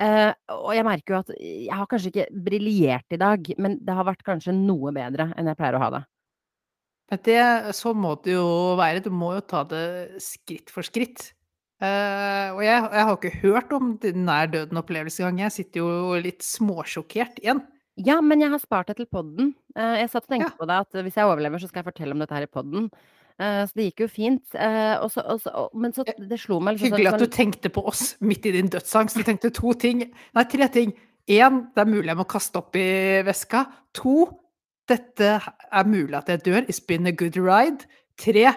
[0.00, 3.96] Eh, og jeg merker jo at jeg har kanskje ikke briljert i dag, men det
[3.96, 6.02] har vært kanskje noe bedre enn jeg pleier å ha det.
[7.26, 7.40] Det,
[7.74, 8.46] sånn må det jo
[8.78, 9.02] være.
[9.02, 11.32] Du må jo ta det skritt for skritt.
[11.80, 15.46] Uh, og jeg, jeg har ikke hørt om den nær døden-opplevelse engang.
[15.48, 17.64] Jeg sitter jo litt småsjokkert igjen.
[18.00, 19.54] Ja, men jeg har spart det til podden.
[19.74, 20.58] Uh, jeg satt og tenkte Ja.
[20.60, 22.86] på det at hvis jeg overlever, så skal jeg fortelle om dette her i podden.
[23.40, 24.44] Eh, så det gikk jo fint.
[24.54, 27.24] Eh, og så, og så, og, men så det slo meg liksom Hyggelig sånn- at
[27.24, 29.16] du tenkte på oss midt i din dødsangst.
[29.16, 30.04] Du tenkte to ting.
[30.36, 30.92] Nei, tre ting.
[31.30, 32.88] Én, det er mulig jeg må kaste opp i
[33.24, 33.64] veska.
[34.00, 34.16] To,
[34.90, 36.66] dette er mulig at jeg dør.
[36.66, 37.86] It's been a good ride.
[38.20, 38.50] Tre,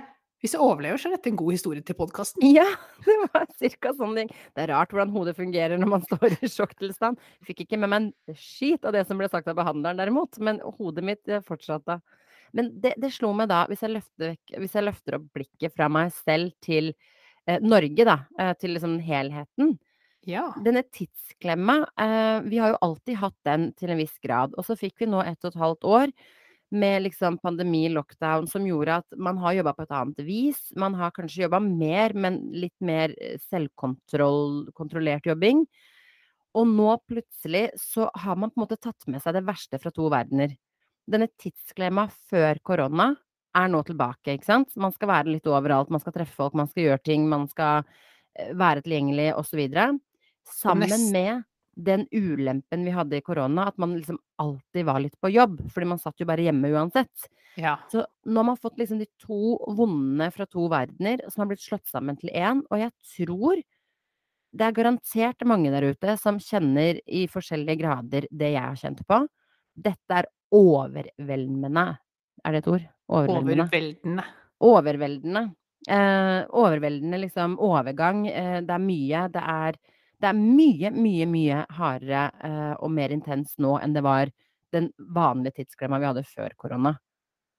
[0.43, 2.43] hvis jeg overlever, så er dette en god historie til podkasten.
[2.57, 2.65] Ja,
[3.05, 4.33] det var cirka sånn ting.
[4.51, 7.21] Det er rart hvordan hodet fungerer når man står i sjokktilstand.
[7.47, 10.59] Fikk ikke med meg en skit av det som ble sagt av behandleren derimot, men
[10.79, 12.01] hodet mitt eh, fortsatte.
[12.53, 15.73] Men det, det slo meg da, hvis jeg, løfter, vekk- hvis jeg løfter opp blikket
[15.73, 16.91] fra meg selv til
[17.47, 19.73] eh, Norge, da, eh, til liksom helheten.
[20.29, 20.45] Ja.
[20.63, 24.53] Denne tidsklemma, eh, vi har jo alltid hatt den til en viss grad.
[24.57, 26.13] Og så fikk vi nå ett og et halvt år
[26.73, 30.61] med liksom pandemi, lockdown, som gjorde at man har jobba på et annet vis.
[30.79, 33.13] Man har kanskje jobba mer, men litt mer
[33.45, 35.65] selvkontrollert jobbing.
[36.57, 39.91] Og nå plutselig så har man på en måte tatt med seg det verste fra
[39.93, 40.53] to verdener.
[41.09, 43.11] Denne tidsklemma før korona
[43.53, 44.73] er nå tilbake, ikke sant.
[44.79, 47.83] Man skal være litt overalt, man skal treffe folk, man skal gjøre ting, man skal
[47.83, 49.61] eh, være tilgjengelig osv.
[50.49, 55.31] Sammen med den ulempen vi hadde i korona, at man liksom alltid var litt på
[55.33, 57.29] jobb, fordi man satt jo bare hjemme uansett.
[57.57, 57.77] ja.
[57.91, 61.65] Så nå har man fått liksom de to vondene fra to verdener som har blitt
[61.65, 63.61] slått sammen til én, og jeg tror
[64.53, 69.01] det er garantert mange der ute som kjenner i forskjellige grader det jeg har kjent
[69.09, 69.23] på.
[69.73, 71.85] Dette er overveldende.
[72.45, 72.87] Er det et ord?
[73.09, 73.67] Overveldende.
[73.67, 74.23] Overveldende.
[74.63, 75.43] Overveldende.
[75.89, 78.27] Eh, overveldende liksom overgang.
[78.31, 79.25] Eh, det er mye.
[79.33, 79.79] Det er
[80.23, 84.29] det er mye, mye, mye hardere, eh, og mer intens nå enn det var
[84.71, 86.93] den vanlige tidsklemma vi hadde før korona.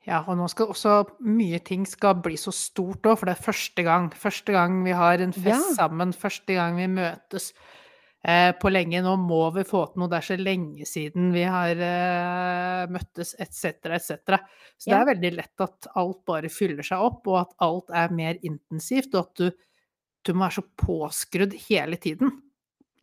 [0.07, 3.45] Ja, og nå skal også mye ting skal bli så stort òg, for det er
[3.45, 4.09] første gang.
[4.17, 5.43] Første gang vi har en Ja.
[5.43, 7.53] fest sammen, første gang vi møtes
[8.61, 9.03] på lenge.
[9.05, 13.35] Nå må vi få til noe, det er så lenge siden vi har eh, møttes,
[13.43, 14.39] etc., etc.
[14.79, 18.17] Så det er veldig lett at alt bare fyller seg opp, og at alt er
[18.17, 19.69] mer intensivt, og at du,
[20.25, 22.33] du må være så påskrudd hele tiden.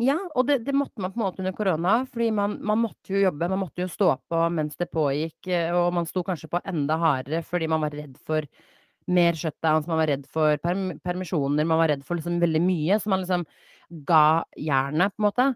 [0.02, 3.14] Ja, og det det måtte man på en måte under korona, fordi man man måtte
[3.14, 6.50] jo jobbe, man måtte jo stå på mens det pågikk, eh, og man sto kanskje
[6.50, 8.48] på enda hardere fordi man var redd for
[9.12, 12.98] mer shutdowns, man var redd for perm permisjoner, man var redd for liksom veldig mye,
[12.98, 13.46] så man liksom
[14.08, 15.48] ga jernet, på en måte.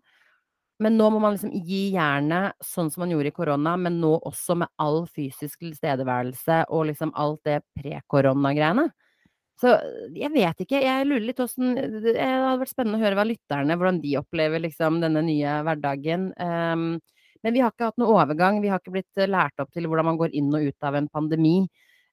[0.83, 4.11] Men nå må man liksom gi jernet sånn som man gjorde i korona, men nå
[4.27, 8.89] også med all fysisk tilstedeværelse og liksom alt det pre-korona-greiene.
[9.55, 9.71] Så
[10.11, 13.77] jeg vet ikke, jeg lurer litt åssen Det hadde vært spennende å høre hva lytterne
[13.79, 16.33] hvordan de opplever liksom denne nye hverdagen.
[16.35, 16.97] Um,
[17.45, 19.87] men vi har ikke hatt noe overgang, vi har ikke blitt eh, lært opp til
[19.87, 21.59] hvordan man går inn og ut av en pandemi.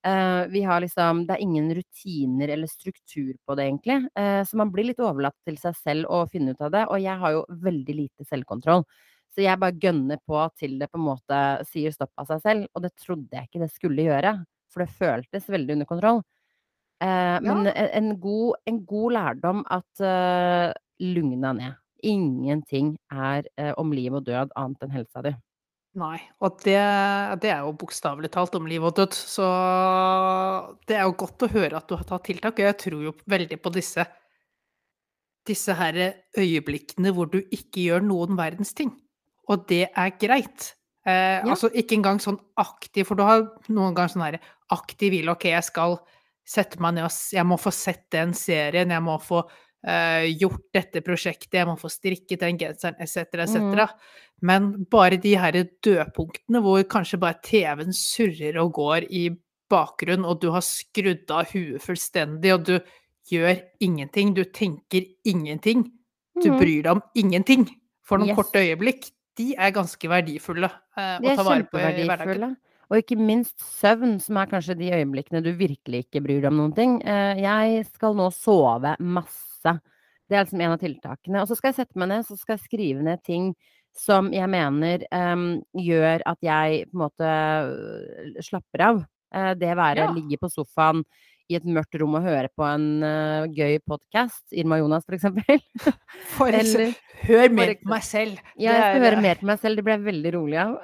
[0.05, 3.99] Eh, vi har liksom Det er ingen rutiner eller struktur på det, egentlig.
[4.19, 6.99] Eh, så man blir litt overlatt til seg selv å finne ut av det, og
[7.01, 8.83] jeg har jo veldig lite selvkontroll.
[9.33, 11.39] Så jeg bare gønner på til det på en måte
[11.71, 14.35] sier stopp av seg selv, og det trodde jeg ikke det skulle gjøre.
[14.73, 16.23] For det føltes veldig under kontroll.
[17.03, 17.73] Eh, men Ja.
[17.75, 21.75] en en god en god lærdom at, uh, lugna ned.
[22.05, 25.35] Ingenting er, eh, om liv og død annet enn helsa di.
[26.01, 26.79] Nei, og det
[27.43, 29.45] det er jo bokstavelig talt om liv og død, så
[30.89, 33.13] det er jo godt å høre at du har tatt tiltak, og jeg tror jo
[33.29, 34.07] veldig på disse
[35.49, 35.97] disse her
[36.39, 38.93] øyeblikkene hvor du ikke gjør noen verdens ting,
[39.51, 40.73] og det er greit.
[41.05, 41.51] Eh, Ja.
[41.51, 45.49] altså ikke engang sånn aktiv, for du har noen ganger sånn herre aktiv hvile, ok,
[45.51, 45.99] jeg skal
[46.47, 49.43] sette meg ned og jeg må få sett den serien, jeg må få,
[49.85, 53.91] eh, gjort dette prosjektet, jeg må få strikket den genseren, etc., etc.
[54.43, 55.53] Men bare de her
[55.87, 59.29] dødpunktene hvor kanskje bare TV-en surrer og går i
[59.73, 62.75] bakgrunnen, og du har skrudd av huet fullstendig, og du
[63.31, 65.87] gjør ingenting, du tenker ingenting,
[66.43, 66.59] du Mhm.
[66.59, 67.69] bryr deg om ingenting
[68.03, 68.37] for noen Yes.
[68.37, 72.57] korte øyeblikk, de er ganske verdifulle, eh, å ta vare på i hverdagen.
[72.91, 76.59] Og ikke minst søvn, som er kanskje de øyeblikkene du virkelig ikke bryr deg om
[76.59, 77.03] noen ting.
[77.07, 79.81] Eh, jeg skal nå sove masse.
[80.29, 81.41] Det er liksom en av tiltakene.
[81.41, 83.55] Og så skal jeg sette meg ned, så skal jeg skrive ned ting
[83.97, 87.33] som jeg mener, um, gjør at jeg på en måte
[88.45, 89.05] slapper av.
[89.33, 90.13] Uh, det være Ja.
[90.13, 91.05] ligge på sofaen
[91.51, 95.61] i et mørkt rom og høre på en, uh, gøy podkast, Irma Jonas for eksempel.
[96.37, 96.95] For Eller
[97.27, 98.39] hør mer på meg selv.
[98.57, 100.77] Ja, jeg skal høre eh mer på meg selv, det ble jeg veldig rolig av.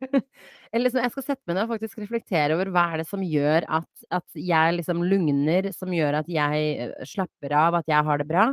[0.72, 3.22] Eller liksom, jeg skal sette meg ned og faktisk reflektere over hva er det som
[3.24, 8.04] gjør at at jeg liksom lugner, som gjør at jeg, øh, slapper av, at jeg
[8.06, 8.50] har det bra.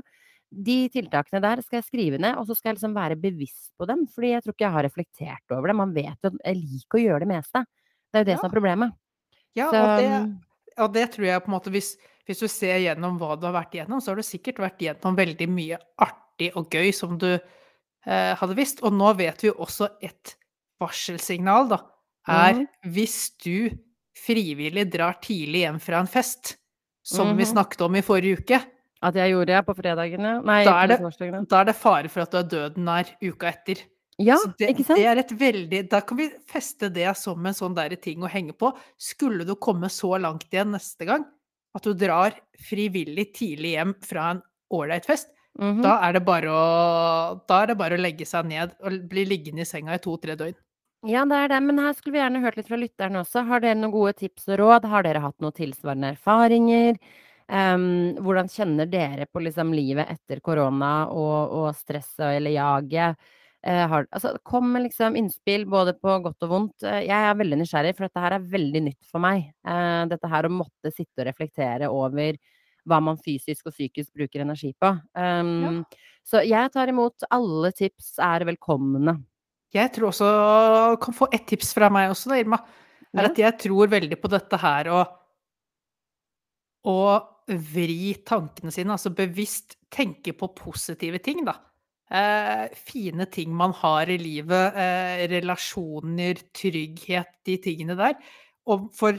[0.54, 3.88] De tiltakene der skal jeg skrive ned, og så skal jeg liksom være bevisst på
[3.90, 5.76] dem, fordi jeg tror ikke jeg har reflektert over det.
[5.76, 7.64] Man vet jo at jeg liker å gjøre det meste.
[8.14, 8.42] Det er jo det Ja.
[8.42, 8.94] som er problemet.
[9.56, 10.34] Ja, Så, og det mm
[10.82, 13.54] og det tror jeg på en måte hvis hvis du ser gjennom hva du har
[13.54, 17.34] vært igjennom, så har du sikkert vært igjennom veldig mye artig og gøy som du,
[18.08, 18.82] eh, hadde visst.
[18.82, 20.36] Og nå vet vi jo også et
[20.80, 21.78] varselsignal, da,
[22.28, 22.68] er mm.
[22.96, 23.70] hvis du
[24.16, 26.56] frivillig drar tidlig hjem fra en fest,
[27.04, 27.52] som vi Mhm.
[27.54, 28.62] snakket om i forrige uke,
[29.04, 30.38] At jeg gjorde det på fredagen, ja.
[30.48, 33.50] Nei, da er det da er det fare for at du er døden nær uka
[33.52, 33.82] etter.
[34.22, 35.00] Ja, Så det ikke sant?
[35.02, 38.30] det er et veldig da kan vi feste det som en sånn derre ting å
[38.30, 38.70] henge på.
[39.02, 41.26] Skulle du komme så langt igjen neste gang
[41.76, 45.28] at du drar frivillig tidlig hjem fra en ålreit fest,
[45.60, 45.82] Mhm.
[45.84, 49.26] da er det bare å da er det bare å legge seg ned og bli
[49.26, 50.56] liggende i senga i 2-3 døgn.
[51.06, 53.46] Ja, det er det, men her skulle vi gjerne hørt litt fra lytterne også.
[53.46, 54.86] Har dere noen gode tips og råd?
[54.86, 56.98] Har dere hatt noen tilsvarende erfaringer?
[57.54, 63.32] Ehm, hvordan kjenner dere på liksom livet etter korona og og stresset eller jaget?
[63.64, 66.84] Uh, har altså, kom med liksom innspill både på godt og vondt.
[66.84, 69.46] Uh, jeg er veldig nysgjerrig, for dette her er veldig nytt for meg.
[69.64, 72.36] Uh, dette her å måtte sitte og reflektere over
[72.84, 74.90] hva man fysisk og psykisk bruker energi på.
[75.16, 75.40] Ja.
[75.40, 75.86] Ehm,
[76.28, 79.16] så jeg tar imot alle tips er velkomne.
[79.74, 80.34] Jeg tror også
[81.02, 82.60] kan få ett tips fra meg også da, Irma,
[83.16, 83.30] er Ja.
[83.30, 85.06] at jeg tror veldig på dette her å
[86.84, 87.00] å
[87.48, 91.58] vri tankene sine, altså bevisst tenke på positive ting, da.
[92.14, 98.18] Eh, fine ting man har i livet, eh, relasjoner, trygghet, de tingene der.
[98.68, 99.18] Og for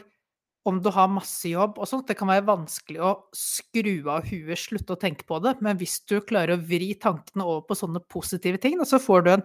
[0.65, 4.57] om du har masse jobb og sånt, det kan være vanskelig å skru av huet,
[4.57, 8.01] slutte å tenke på det, men hvis du klarer å vri tankene over på sånne
[8.09, 9.45] positive ting, da, så får du en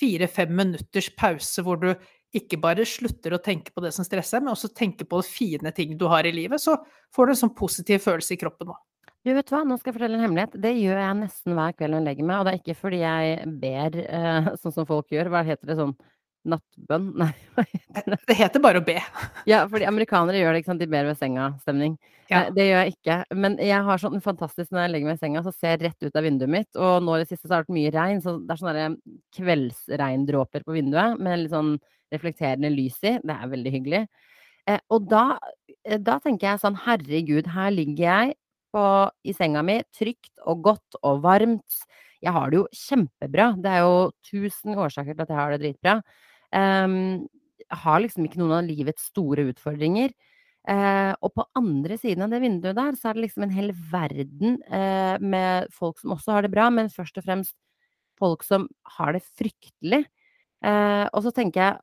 [0.00, 1.90] 4-5 minutters pause hvor du
[2.36, 5.96] ikke bare slutter å tenke på det som stresser, men også tenker på fine ting
[5.98, 6.76] du har i livet, så
[7.14, 8.78] får du en sånn positiv følelse i kroppen òg.
[9.20, 10.54] Du, vet hva, nå skal jeg fortelle en hemmelighet.
[10.64, 13.00] Det gjør jeg nesten hver kveld når jeg legger meg, og det er ikke fordi
[13.02, 15.28] jeg ber eh, sånn som folk gjør.
[15.34, 15.92] Hva heter det sånn
[16.48, 17.10] nattbønn?
[17.20, 18.18] Nei, hva heter det?
[18.30, 18.96] Det heter bare å be.
[19.50, 20.80] Ja, fordi amerikanere gjør det, ikke sant.
[20.80, 21.98] De ber ved senga-stemning.
[22.30, 22.46] Ja.
[22.46, 23.18] Eh, det gjør jeg ikke.
[23.44, 26.08] Men jeg har sånn fantastisk når jeg legger meg i senga, så ser jeg rett
[26.08, 26.70] ut av vinduet mitt.
[26.80, 28.90] Og nå i det siste så har det vært mye regn, så det er sånne
[29.36, 31.74] kveldsregndråper på vinduet med litt sånn
[32.12, 33.16] reflekterende lys i.
[33.22, 34.04] Det er veldig hyggelig.
[34.68, 35.24] Eh, og da,
[35.84, 38.36] eh, da tenker jeg sånn, herregud, her ligger jeg
[38.74, 38.84] på,
[39.26, 41.82] i senga mi, trygt og godt og varmt.
[42.20, 43.52] Jeg har det jo kjempebra.
[43.58, 45.94] Det er jo tusen årsaker til at jeg har det dritbra.
[46.52, 47.26] Um,
[47.62, 50.12] jeg har liksom ikke noen av livets store utfordringer.
[50.68, 53.72] Uh, og på andre siden av det vinduet der, så er det liksom en hel
[53.90, 57.56] verden uh, med folk som også har det bra, men først og fremst
[58.20, 60.04] folk som har det fryktelig.
[60.60, 61.78] Uh, og så tenker jeg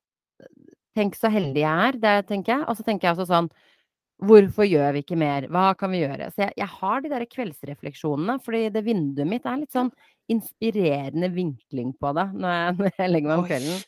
[0.97, 2.67] Tenk så heldig jeg er, det tenker jeg.
[2.67, 3.49] Og så tenker jeg også sånn
[4.27, 5.45] Hvorfor gjør vi ikke mer?
[5.53, 6.31] Hva kan vi gjøre?
[6.33, 9.91] Så jeg, jeg har de der kveldsrefleksjonene, fordi det vinduet mitt er litt sånn
[10.33, 13.83] inspirerende vinkling på det når jeg, når jeg legger meg om kvelden.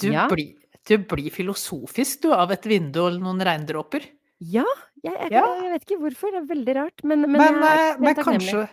[0.00, 0.24] Du, Ja.
[0.32, 0.54] blir,
[0.88, 4.08] du blir filosofisk, du, av et vindu og noen regndråper.
[4.40, 4.64] Ja,
[5.04, 8.18] jeg, jeg, jeg vet ikke hvorfor, det er veldig rart, men, men, Men, eh, men
[8.20, 8.64] kanskje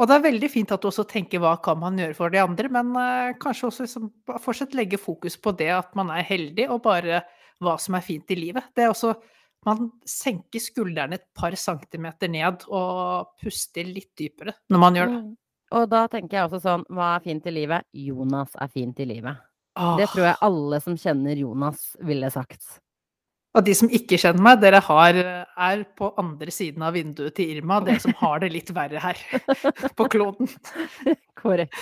[0.00, 2.40] Og det er veldig fint at du også tenker hva kan man gjøre for de
[2.40, 4.08] andre, men uh, kanskje også liksom,
[4.40, 7.22] fortsatt legge fokus på det at man er heldig, og bare
[7.62, 8.72] hva som er fint i livet.
[8.74, 9.14] Det er også
[9.62, 15.20] Man senker skuldrene et par centimeter ned og puster litt dypere når man gjør det.
[15.22, 15.28] Mm.
[15.78, 17.86] Og da tenker jeg også sånn, hva er fint i livet?
[17.94, 19.38] Jonas er fint i livet.
[19.72, 22.80] Det tror jeg alle som kjenner Jonas ville sagt.
[23.52, 25.16] Og de som ikke kjenner meg, dere har,
[25.66, 29.20] er på andre siden av vinduet til Irma, dere som har det litt verre her
[29.98, 30.48] på kloden.
[31.36, 31.76] Korrekt.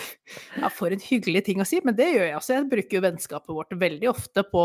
[0.59, 2.57] Ja, for en hyggelig ting å si, men det gjør jeg også.
[2.57, 4.65] Jeg bruker jo vennskapet vårt veldig ofte på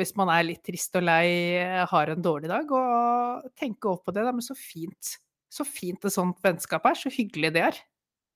[0.00, 1.28] hvis man er litt trist og lei,
[1.92, 4.24] har en dårlig dag, og tenke over på det.
[4.24, 4.32] Da.
[4.32, 5.18] Men så fint.
[5.52, 6.96] Så fint et sånt vennskap er.
[7.04, 7.84] Så hyggelig det er.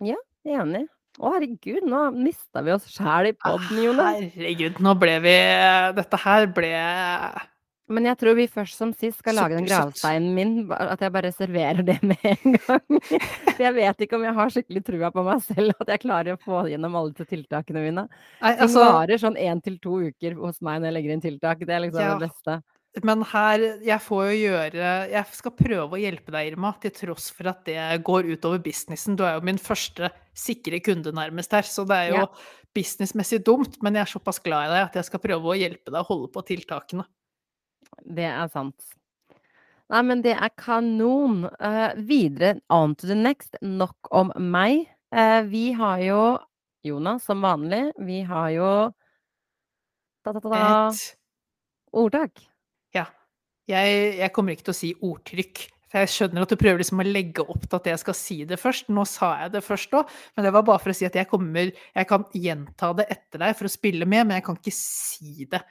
[0.05, 0.87] Ja, jeg er Enig.
[1.19, 4.11] Å herregud, nå mista vi oss sjæl i podden, Jone.
[4.37, 5.33] Herregud, nå ble vi
[5.97, 6.69] Dette her ble
[7.89, 11.31] Men jeg tror vi først som sist skal lage den gravsteinen min, at jeg bare
[11.33, 12.99] serverer det med en gang.
[13.09, 16.37] For jeg vet ikke om jeg har skikkelig trua på meg selv, at jeg klarer
[16.37, 18.05] å få gjennom alle disse tiltakene mine.
[18.43, 21.25] Nei, altså, det varer sånn én til to uker hos meg når jeg legger inn
[21.25, 21.65] tiltak.
[21.65, 22.19] Det er liksom Ja.
[22.19, 22.59] det beste.
[23.05, 27.29] Men her Jeg får jo gjøre Jeg skal prøve å hjelpe deg, Irma, til tross
[27.31, 29.15] for at det går utover businessen.
[29.15, 32.27] Du er jo min første sikre kunde nærmest her, så det er jo Ja.
[32.75, 33.77] businessmessig dumt.
[33.83, 36.07] Men jeg er såpass glad i deg at jeg skal prøve å hjelpe deg å
[36.09, 37.05] holde på tiltakene.
[38.05, 38.95] Det er sant.
[39.89, 41.47] Nei, men det er kanon.
[41.57, 43.57] Uh, videre on to the next.
[43.65, 44.85] Nok om meg.
[45.15, 46.21] Uh, vi har jo
[46.85, 47.89] Jonas, som vanlig.
[48.05, 48.69] Vi har jo
[50.25, 50.61] da, da, da,
[50.91, 51.09] Et
[51.97, 52.45] ordtak.
[52.97, 53.09] Ja.
[53.69, 55.65] Jeg, jeg kommer ikke til å si ordtrykk.
[55.89, 58.37] For jeg skjønner at du prøver liksom å legge opp til at jeg skal si
[58.49, 58.91] det først.
[58.93, 61.29] Nå sa jeg det først òg, men det var bare for å si at jeg
[61.31, 64.77] kommer Jeg kan gjenta det etter deg for å spille med, men jeg kan ikke
[64.77, 65.63] si det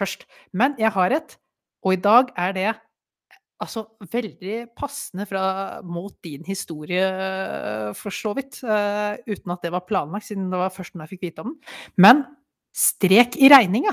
[0.00, 0.24] først.
[0.56, 1.36] Men jeg har et,
[1.84, 2.70] og i dag er det
[3.60, 5.44] altså veldig passende fra,
[5.84, 7.04] mot din historie,
[7.98, 8.62] for så vidt.
[8.64, 11.52] Uh, uten at det var planlagt, siden det var først når jeg fikk vite om
[11.52, 11.58] den.
[12.00, 12.24] Men
[12.76, 13.92] strek i regninga.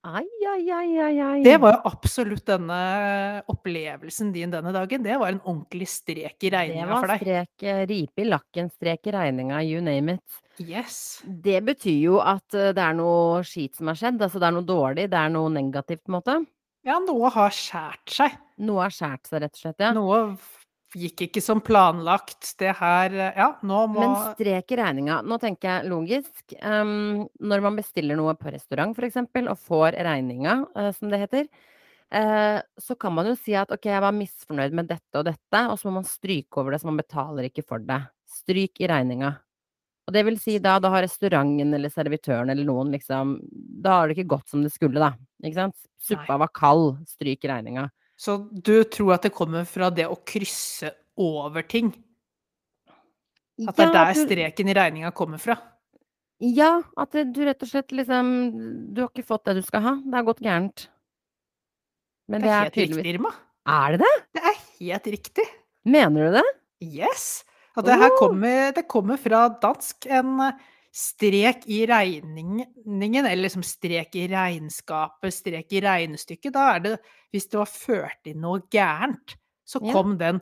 [0.00, 1.40] Ai, ai, ai, ai, ai.
[1.44, 2.76] Det var jo absolutt denne
[3.52, 5.02] opplevelsen din denne dagen.
[5.04, 7.20] Det var en ordentlig strek i regninga for deg.
[7.20, 10.38] Det strek, eh, ripe i lakken, strek i regninga, you name it.
[10.64, 11.20] Yes.
[11.24, 14.24] Det betyr jo at eh, det er noe skit som har skjedd.
[14.24, 16.38] Altså det er noe dårlig, det er noe negativt, på en måte.
[16.88, 18.40] Ja, noe har skjært seg.
[18.64, 19.92] Noe har skjært seg, rett og slett, ja.
[19.92, 20.22] Noe
[20.98, 22.52] gikk ikke som planlagt.
[22.58, 25.20] Det her Ja, nå må Men strek i regninga.
[25.22, 26.54] Nå tenker jeg logisk.
[26.62, 31.46] Um, når man bestiller noe på restaurant f.eks., og får regninga, uh, som det heter,
[32.14, 35.62] uh, så kan man jo si at ok, jeg var misfornøyd med dette og dette,
[35.66, 38.02] og så må man stryke over det, så man betaler ikke for det.
[38.40, 39.36] Stryk i regninga.
[40.08, 43.36] Og det vil si da, da har restauranten eller servitøren eller noen liksom
[43.84, 45.12] Da har det ikke gått som det skulle, da.
[45.44, 45.76] Ikke sant?
[46.02, 46.96] Suppa var kald.
[47.06, 47.86] Stryk i regninga.
[48.20, 51.88] Så du tror at det kommer fra det å krysse over ting?
[53.68, 55.56] At det er der streken i regninga kommer fra?
[56.40, 58.28] Ja, at du rett og slett liksom
[58.96, 59.92] Du har ikke fått det du skal ha.
[60.00, 60.86] Det har gått gærent.
[62.30, 63.32] Men Det er helt tydeligvis riktig, Irma.
[63.68, 64.12] Er det det?
[64.36, 65.46] Det er helt riktig.
[65.84, 66.46] Mener du det?
[66.84, 67.26] Yes!
[67.76, 70.08] At det her kommer, det kommer fra dansk.
[70.10, 70.40] En
[70.92, 76.52] strek i regningen, eller liksom strek i regnskapet, strek i regnestykket.
[76.52, 76.94] Da er det
[77.32, 79.36] hvis det var ført inn noe gærent,
[79.66, 79.92] så Ja.
[79.92, 80.40] kom den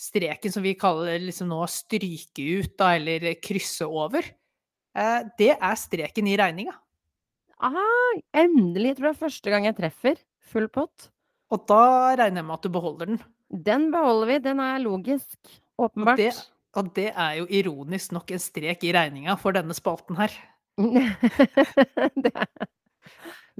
[0.00, 4.22] streken som vi kaller liksom nå stryke ut, da, eller krysse over.
[4.96, 6.72] Eh, Det er streken i regninga.
[7.60, 7.84] Aha,
[8.32, 8.86] endelig!
[8.88, 11.10] Jeg tror det er første gang jeg treffer full pott.
[11.50, 13.20] Og da regner jeg med at du beholder den?
[13.52, 15.36] Den beholder vi, den er logisk.
[15.78, 16.48] Og det Åpenbart.
[16.78, 20.34] Og det er jo ironisk nok en strek i regninga for denne spalten her.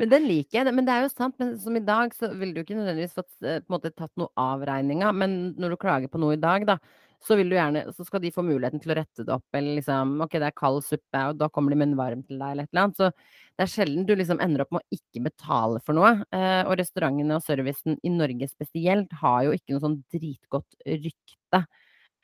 [0.00, 0.72] Men den liker jeg.
[0.72, 3.32] Men det er jo sant, men som i dag så ville du ikke nødvendigvis fått,
[3.44, 6.78] eh, måte tatt noe av regninga, men når du klager på noe i dag, da,
[7.20, 10.38] så gjerne så skal de få muligheten til å rette det opp, eller liksom OK,
[10.40, 12.72] det er kald suppe, og da kommer de med en varm til deg, eller et
[12.72, 12.96] eller annet.
[12.96, 13.11] Så
[13.58, 16.14] det er sjelden du liksom ender opp med å ikke betale for noe.
[16.32, 21.61] Eh, og restaurantene og servicen i Norge spesielt har jo ikke noe sånn dritgodt rykte.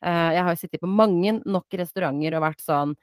[0.05, 2.97] Eh, jeg har jo sittet på mange nok restauranter og vært sånn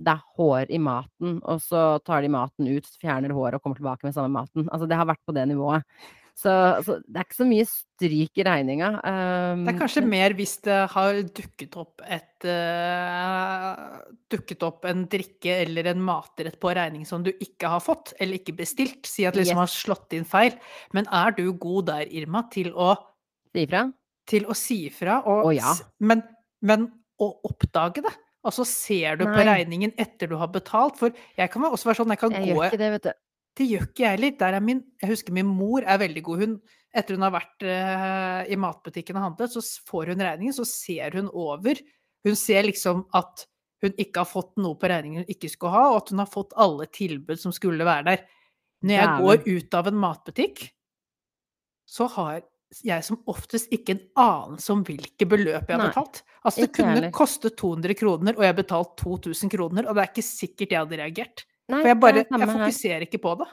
[0.00, 3.76] det er hår i maten, og så tar de maten ut, fjerner håret og kommer
[3.76, 4.64] tilbake med samme maten.
[4.72, 5.84] Altså, det har vært på det nivået.
[6.40, 6.52] Så,
[6.86, 8.88] så det er ikke så mye stryk i regninga.
[9.04, 13.98] Um, det er kanskje mer hvis det har dukket opp et uh,
[14.30, 18.40] Dukket opp en drikke eller en matrett på regning som du ikke har fått, eller
[18.40, 19.02] ikke bestilt.
[19.10, 19.62] Si at liksom yes.
[19.66, 20.56] har slått inn feil.
[20.96, 22.94] Men er du god der, Irma, til å
[23.50, 23.88] Si ifra?
[24.30, 25.72] Til å si ifra, og, oh, ja.
[26.06, 26.22] men,
[26.62, 26.86] men
[27.20, 28.12] å oppdage det?
[28.46, 31.98] Og så ser du på regningen etter du har betalt, for jeg kan også være
[31.98, 33.18] sånn jeg kan Jeg gå gjør ikke det, vet du.
[33.60, 34.44] Det gjør ikke jeg heller.
[34.46, 36.44] Er min Jeg husker min mor er veldig god.
[36.44, 36.54] Hun
[36.96, 41.14] etter hun har vært uh, i matbutikken og handlet, så får hun regningen, så ser
[41.18, 41.78] hun over.
[42.26, 43.46] Hun ser liksom at
[43.84, 46.30] hun ikke har fått noe på regningen hun ikke skulle ha, og at hun har
[46.32, 48.24] fått alle tilbud som skulle være der.
[48.84, 50.64] Når jeg går ut av en matbutikk,
[51.88, 52.42] så har
[52.86, 56.22] jeg som oftest ikke en anelse om hvilke beløp jeg har Nei, betalt.
[56.44, 57.14] Altså, det kunne heller.
[57.14, 60.84] kostet 200 kroner, og jeg har betalt 2000 kroner, og det er ikke sikkert jeg
[60.84, 61.44] hadde reagert.
[61.70, 63.06] Nei, For jeg bare jeg fokuserer her.
[63.08, 63.48] ikke på det.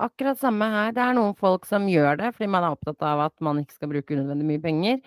[0.00, 0.92] Akkurat samme her.
[0.96, 3.76] Det er noen folk som gjør det fordi man er opptatt av at man ikke
[3.76, 5.00] skal bruke unødvendig mye penger.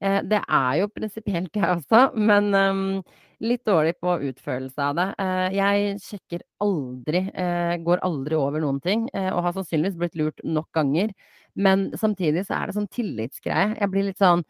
[0.00, 2.84] Eh, det er jo prinsipielt jeg også, men um,
[3.40, 5.08] litt dårlig på utførelse av det.
[5.22, 10.18] Eh, jeg sjekker aldri, eh, går aldri over noen ting, eh, og har sannsynligvis blitt
[10.20, 11.12] lurt nok ganger.
[11.54, 13.76] Men samtidig så er det sånn tillitsgreie.
[13.80, 14.44] Jeg blir litt sånn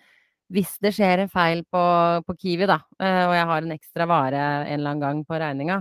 [0.50, 1.80] hvis det skjer en feil på,
[2.26, 5.38] på Kiwi, da, eh, og jeg har en ekstra vare en eller annen gang på
[5.38, 5.78] regninga,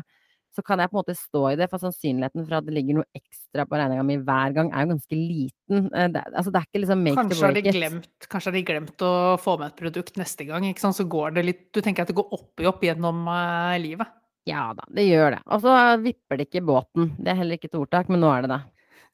[0.53, 2.99] så kan jeg på en måte stå i det, for sannsynligheten for at det ligger
[2.99, 5.89] noe ekstra på regninga mi hver gang, er jo ganske liten.
[5.89, 7.79] Eh, Det, altså, det er ikke liksom make Kanskje de break it.
[7.79, 9.11] glemt, kanskje har de glemt å
[9.41, 10.97] få med et produkt neste gang, ikke sant?
[10.99, 14.09] Så går det litt Du tenker at det går opp i opp gjennom uh, livet.
[14.49, 15.41] Ja da, det gjør det.
[15.53, 17.13] Og så vipper det ikke båten.
[17.17, 18.61] Det er heller ikke et ordtak, men nå er det det.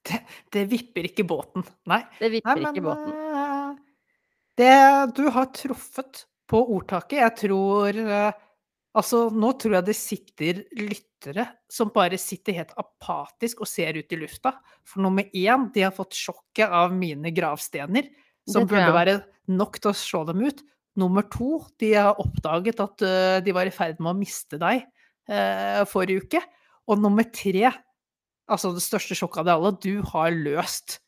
[0.06, 0.22] Det,
[0.54, 1.66] det vipper ikke båten.
[1.90, 2.04] Nei.
[2.20, 3.14] Det Nei, vipper men ikke båten.
[3.42, 3.72] eh,
[4.62, 7.20] det Du har truffet på ordtaket.
[7.24, 8.44] Jeg tror eh,
[8.96, 14.14] Altså, nå tror jeg det sitter lyttere som bare sitter helt apatisk og ser ut
[14.16, 14.54] i lufta.
[14.88, 18.08] For nummer én, de har fått sjokket av mine gravstener,
[18.48, 19.18] som burde være
[19.52, 20.64] nok til å slå dem ut.
[20.96, 24.86] Nummer to, de har oppdaget at eh, de var i ferd med å miste deg
[25.28, 26.44] eh, forrige uke.
[26.88, 27.74] Og nummer tre,
[28.52, 31.00] altså det største sjokket av det alle, du har løst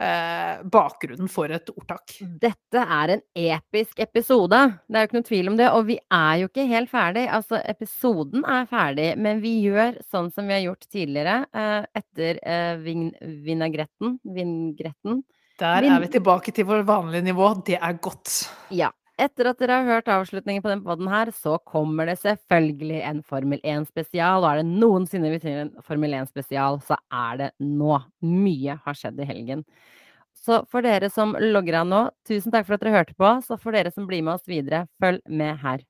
[0.00, 2.16] eh, bakgrunnen for et ordtak.
[2.42, 4.60] Dette er en episk episode.
[4.88, 5.68] Det er jo ikke noe tvil om det.
[5.76, 7.26] Og vi er jo ikke helt ferdig.
[7.38, 12.40] Altså, episoden er ferdig, men vi gjør sånn som vi har gjort tidligere, eh, etter
[12.42, 13.10] eh, vin
[13.46, 14.16] vinagretten.
[14.24, 15.22] Vingretten.
[15.60, 17.52] Der er vi tilbake til vårt vanlige nivå.
[17.66, 18.46] Det er godt.
[18.72, 18.88] Ja.
[19.20, 23.18] Etter at dere har hørt avslutningen på den poden her, så kommer det selvfølgelig en
[23.20, 24.40] Formel 1-spesial.
[24.40, 27.98] Og er det noensinne vi trenger en Formel 1-spesial, så er det nå.
[28.24, 29.66] Mye har skjedd i helgen.
[30.32, 33.34] Så for dere som logger av nå, tusen takk for at dere hørte på.
[33.44, 35.84] Så for dere som blir med oss videre, følg med her.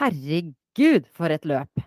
[0.00, 1.86] Herregud, for et løp!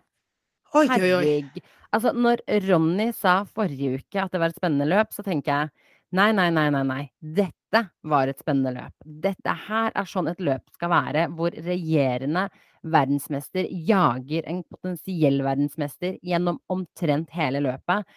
[0.71, 1.59] Herregud.
[1.91, 5.88] Altså, når Ronny sa forrige uke at det var et spennende løp, så tenker jeg
[6.15, 7.03] nei, nei, nei, nei, nei.
[7.19, 8.95] Dette var et spennende løp.
[9.05, 12.47] Dette her er sånn et løp skal være, hvor regjerende
[12.83, 18.07] verdensmester jager en potensiell verdensmester gjennom omtrent hele løpet.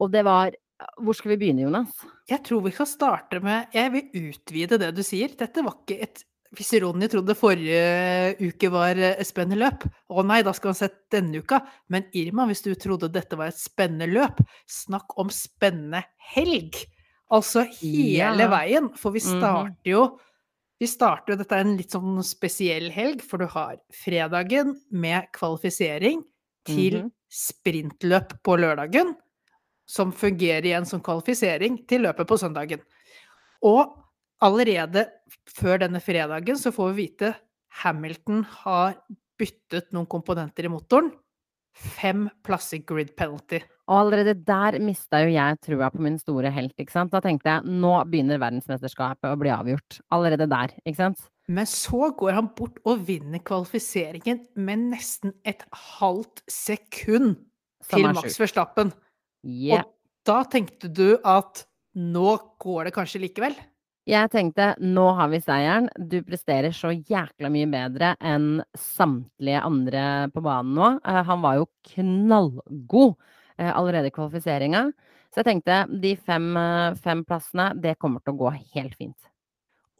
[0.00, 0.54] Og det var
[0.98, 1.92] Hvor skal vi begynne, Jonas?
[2.28, 5.30] Jeg tror vi kan starte med Jeg vil utvide det du sier.
[5.38, 6.24] Dette var ikke et
[6.54, 10.88] Hvis Ronny trodde forrige uke var et spennende løp, å nei, da skal han se
[11.10, 11.60] denne uka.
[11.90, 16.84] Men Irma, hvis du trodde dette var et spennende løp, snakk om spennende helg!
[17.34, 18.48] Altså hele Ja.
[18.52, 18.90] veien.
[18.96, 19.38] For vi Mhm.
[19.40, 20.04] starter jo
[20.80, 26.22] vi starter Dette er en litt sånn spesiell helg, for du har fredagen med kvalifisering
[26.66, 27.10] til Mhm.
[27.30, 29.14] sprintløp på lørdagen,
[29.86, 32.80] som fungerer igjen som kvalifisering til løpet på søndagen.
[33.62, 33.96] Og
[34.42, 35.06] allerede
[35.48, 37.34] før denne fredagen så får vi vite
[37.82, 38.94] Hamilton har
[39.38, 41.12] byttet noen komponenter i motoren.
[41.74, 43.58] Fem plasser grid penalty.
[43.90, 47.12] Og allerede der mista jo jeg trua på min store helt, ikke sant.
[47.12, 49.98] Da tenkte jeg nå begynner verdensmesterskapet å bli avgjort.
[50.14, 51.26] Allerede der, ikke sant.
[51.50, 55.66] Men så går han bort og vinner kvalifiseringen med nesten et
[55.98, 57.36] halvt sekund
[57.90, 58.38] til Max.
[58.40, 58.94] Verstappen.
[59.44, 59.84] Yeah.
[59.84, 63.58] Og da tenkte du at nå går det kanskje likevel?
[64.04, 65.86] Jeg tenkte nå har vi seieren.
[65.96, 70.02] Du presterer så jækla mye bedre enn samtlige andre
[70.34, 70.88] på banen nå.
[71.00, 73.14] Eh, han var jo knallgod
[73.56, 74.90] eh, allerede i kvalifiseringa.
[75.32, 79.30] Så jeg tenkte de fem, eh, fem plassene, det kommer til å gå helt fint.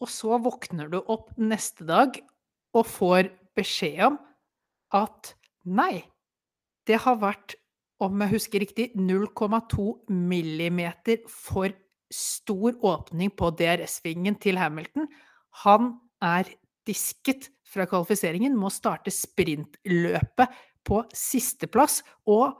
[0.04, 2.18] Og så våkner du opp neste dag
[2.76, 4.18] og får beskjed om
[5.00, 5.32] at
[5.64, 6.04] nei,
[6.84, 7.56] det har vært,
[8.04, 11.72] om jeg husker riktig, 0,2 millimeter for
[12.12, 15.08] stor åpning på DRS-vingen til Hamilton.
[15.64, 15.94] Han
[16.24, 16.48] er
[16.88, 22.58] disket fra kvalifiseringen, må starte sprintløpet på sisteplass og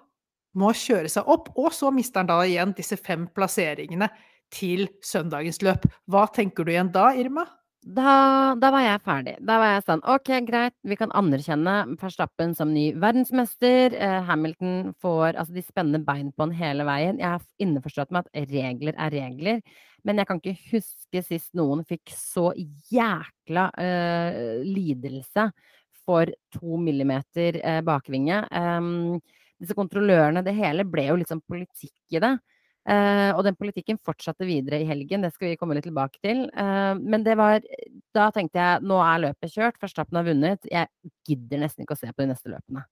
[0.58, 1.50] må kjøre seg opp.
[1.58, 4.08] Og så mister han da igjen disse fem plasseringene
[4.54, 5.86] til søndagens løp.
[6.10, 7.46] Hva tenker du igjen da, Irma?
[7.84, 9.32] Da, da var jeg ferdig.
[9.44, 13.92] Da var jeg sånn OK, greit, vi kan anerkjenne Verstappen som ny verdensmester.
[13.92, 17.20] Eh, Hamilton får Altså, de spenner bein på han hele veien.
[17.20, 19.60] Jeg har innforstått med at regler er regler,
[20.04, 22.54] men jeg kan ikke huske sist noen fikk så
[22.92, 25.50] jækla eh, lidelse
[26.06, 28.40] for to millimeter eh, bakvinge.
[28.48, 29.20] Em,
[29.60, 32.32] disse kontrollørene, det hele ble jo litt sånn politikk i det.
[32.84, 36.44] Eh, og den politikken fortsatte videre i helgen, det skal vi komme litt tilbake til.
[36.52, 37.62] Eh, men det var
[38.14, 40.68] Da tenkte jeg nå er løpet kjørt, Verstappen har vunnet.
[40.68, 40.90] Jeg
[41.26, 42.84] gidder nesten ikke å se på de neste løpene.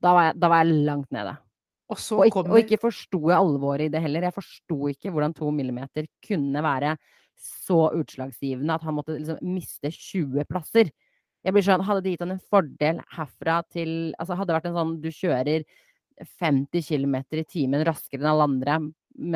[0.00, 1.34] Da var jeg, da var jeg langt nede.
[1.90, 4.22] Og Og ikke, og ikke forsto jeg alvoret i det heller.
[4.28, 6.94] Jeg forsto ikke hvordan to millimeter kunne være
[7.40, 10.92] så utslagsgivende at han måtte liksom miste 20 plasser.
[11.42, 14.70] Jeg blir sånn, Hadde det gitt han en fordel herfra til altså Hadde det vært
[14.70, 15.64] en sånn du kjører
[16.38, 18.78] 50 km i timen raskere enn alle andre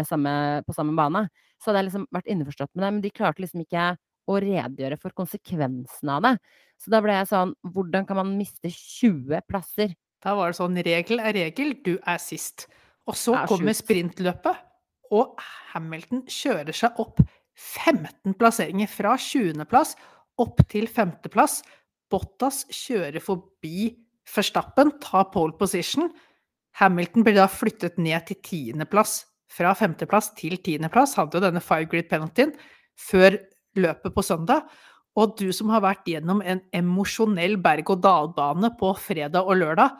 [0.09, 1.27] samme, på samme bane,
[1.61, 2.91] så hadde jeg liksom vært innforstått med det.
[2.93, 3.93] Men de klarte liksom ikke
[4.25, 6.35] å redegjøre for konsekvensene av det.
[6.81, 9.93] Så da ble jeg sånn Hvordan kan man miste 20 plasser?
[10.25, 12.67] Da var det sånn regel er regel, du er sist.
[13.05, 14.63] Og så er kommer sprintløpet,
[15.13, 15.37] og
[15.75, 17.21] Hamilton kjører seg opp
[17.55, 19.67] 15 plasseringer fra 20.
[19.69, 19.93] plass
[20.41, 21.19] opp til 5.
[21.33, 21.61] plass.
[22.11, 23.93] Bottas kjører forbi
[24.25, 26.09] Verstappen, tar pole position.
[26.81, 28.87] Hamilton blir da flyttet ned til 10.
[29.55, 31.15] Fra femteplass til tiendeplass.
[31.19, 32.55] Hadde jo denne five grid penaltyen
[32.99, 33.39] før
[33.79, 34.67] løpet på søndag.
[35.15, 39.95] Og du som har vært gjennom en emosjonell berg-og-dal-bane på fredag og lørdag,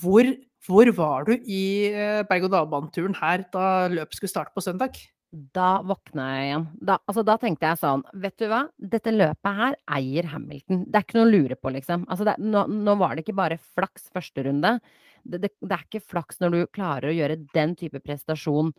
[0.00, 0.28] hvor,
[0.66, 4.98] hvor var du i eh, berg-og-dal-baneturen her da løpet skulle starte på søndag?
[5.28, 6.66] Da våkna jeg igjen.
[6.88, 10.86] Da, altså, da tenkte jeg sånn, vet du hva, dette løpet her eier Hamilton.
[10.88, 12.06] Det er ikke noe å lure på, liksom.
[12.08, 14.78] Altså, det, nå, nå var det ikke bare flaks første runde.
[15.24, 18.72] Det, det, det er ikke flaks når du klarer å gjøre den type prestasjon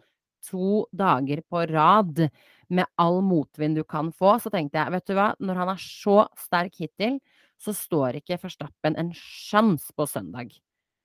[0.45, 2.25] to dager på rad
[2.69, 4.37] med all motvind du kan få.
[4.39, 7.19] Så tenkte jeg, vet du hva, når han er så sterk hittil,
[7.59, 10.53] så står ikke Forstappen en sjans på søndag.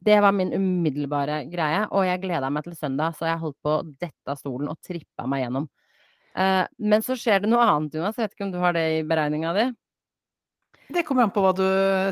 [0.04, 3.78] Det var min umiddelbare greie, og jeg gleda meg til søndag, så jeg holdt på
[3.78, 5.70] å dette av stolen og trippa meg gjennom.
[6.36, 8.18] Eh, men så skjer det noe annet, Jonas.
[8.18, 9.66] Jeg vet ikke om du har det i beregninga di?
[10.92, 11.64] Det kommer an på hva du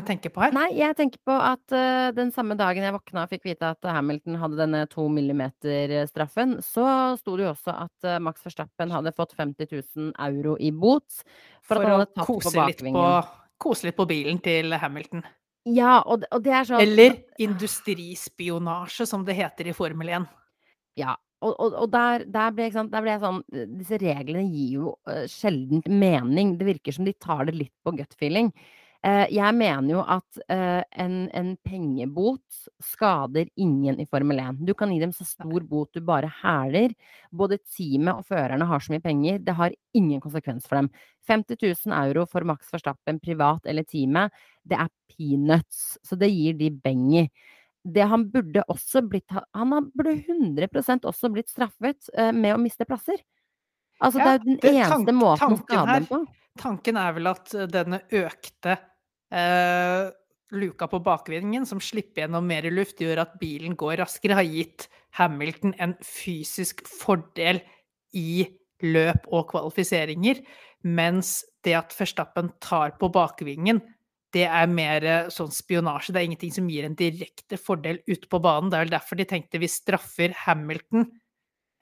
[0.07, 0.53] tenker på her.
[0.55, 3.85] Nei, jeg tenker på at uh, den samme dagen jeg våkna og fikk vite at
[3.85, 6.87] Hamilton hadde denne to millimeter-straffen, så
[7.19, 11.21] sto det jo også at uh, Max Verstappen hadde fått 50 000 euro i bot
[11.61, 12.97] for, at han å hadde tatt på bakvingen.
[12.97, 15.25] på, kose litt på bilen til Hamilton.
[15.69, 20.25] Ja, og, og det er sånn Eller industrispionasje, som det heter i Formel 1.
[20.99, 21.13] Ja,
[21.43, 24.77] og, og, og der, der, ble, sant, der ble jeg sånn eh, Disse reglene gir
[24.79, 26.55] jo uh, sjeldent mening.
[26.59, 28.51] Det virker som de tar det litt på gut feeling.
[29.03, 34.61] Uh, jeg mener jo at uh, en, en pengebot skader ingen i Formel 1.
[34.63, 36.95] Du kan gi dem så stor bot du bare hæler.
[37.35, 39.41] Både teamet og førerne har så mye penger.
[39.43, 40.87] Det har ingen konsekvens for dem.
[41.27, 44.31] 50 000 euro for Max Verstappen privat eller teamet,
[44.67, 45.97] det er peanuts.
[46.03, 47.27] Så det gir de beng i
[47.85, 50.67] det han burde også blitt Han har- burde 100
[51.03, 53.17] også blitt straffet eh, med å miste plasser.
[54.01, 56.27] Altså, det er jo den det- eneste tank- måten å skade dem på.
[56.57, 58.77] Tanken er vel at eh, denne økte
[59.31, 60.11] eh,
[60.51, 64.87] luka på bakvingen, som slipper gjennom mer luft, gjør at bilen går raskere, har gitt
[65.17, 67.61] Hamilton en fysisk fordel
[68.13, 68.45] i
[68.83, 70.43] løp og kvalifiseringer,
[70.83, 73.81] mens det at Verstappen tar på bakvingen,
[74.33, 76.13] det er mer eh, sånn spionasje.
[76.13, 78.71] Det er ingenting som gir en direkte fordel ute på banen.
[78.71, 81.07] Det er vel derfor de tenkte vi straffer Hamilton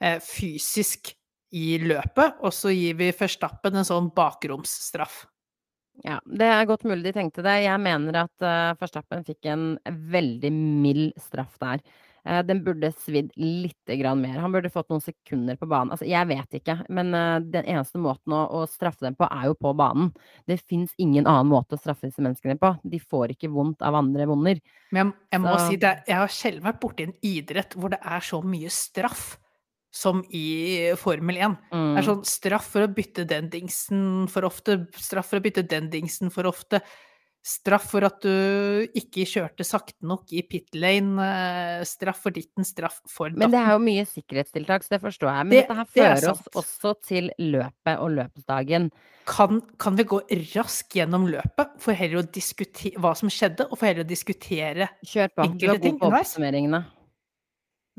[0.04, 1.14] eh, fysisk
[1.52, 5.26] i løpet, og så gir vi Verstappen en sånn bakromsstraff.
[6.06, 7.58] Ja, det er godt mulig de tenkte det.
[7.66, 8.46] Jeg mener at
[8.80, 11.84] uh, fikk en veldig mild straff der.
[12.28, 14.40] Eh, den burde svidd litt mer.
[14.40, 15.92] Han burde fått noen sekunder på banen.
[15.96, 19.50] Altså, jeg vet ikke, men uh, den eneste måten å, å, straffe dem på, er
[19.50, 20.12] jo på banen.
[20.46, 22.76] Det fins ingen annen måte å straffe disse menneskene på.
[22.84, 24.62] De får ikke vondt av andre vonder.
[24.92, 28.02] Men jeg, jeg må si det, jeg har sjelden vært borti en idrett hvor det
[28.06, 29.32] er så mye straff
[29.92, 31.58] som i Formel 1.
[31.74, 31.88] Mm.
[31.96, 35.66] Det er sånn straff for å bytte den dingsen for ofte, straff for å bytte
[35.68, 36.80] den dingsen for ofte.
[37.42, 41.18] Straff for at du ikke kjørte sakte nok i pit lane.
[41.26, 43.42] Eh, straff for ditten, straff for datten.
[43.42, 45.48] Men det er jo mye sikkerhetstiltak, så det forstår jeg.
[45.48, 48.88] Men det, dette her fører oss også til løpet og løpsdagen.
[49.32, 50.22] Kan, kan, vi gå
[50.54, 54.92] raskt gjennom løpet for heller å diskutere hva som skjedde, og for heller å diskutere
[55.02, 55.50] Kjør på.
[55.58, 56.86] Du er god på oppsummeringene.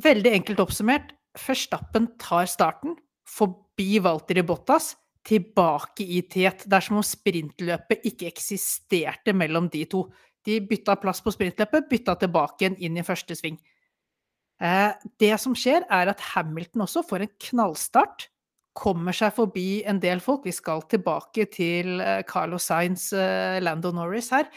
[0.07, 1.14] Veldig enkelt oppsummert.
[1.38, 2.95] Førstappen tar starten,
[3.26, 4.93] forbi Walter i Bottas
[5.26, 6.64] tilbake i tet.
[6.66, 10.06] Det er som om sprintløpet ikke eksisterte mellom de to.
[10.46, 13.60] De bytta plass på sprintløpet, bytta tilbake igjen inn i første sving.
[14.62, 14.90] Eh,
[15.22, 18.28] det som skjer, er at Hamilton også får en knallstart.
[18.74, 20.46] Kommer seg forbi en del folk.
[20.48, 24.48] Vi skal tilbake til Carlo Carlos Sainz, eh, Lando Norris her.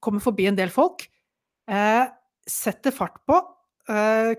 [0.00, 1.06] Kommer forbi en del folk.
[2.48, 3.38] Setter fart på.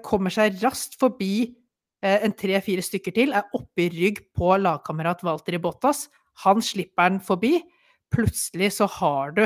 [0.03, 1.62] Kommer seg raskt forbi Eh,
[2.03, 6.07] en tre-fire stykker til er oppe i rygg på lagkamerat Walter i Bottas.
[6.43, 7.57] Han slipper den forbi.
[8.13, 9.43] Plutselig så har du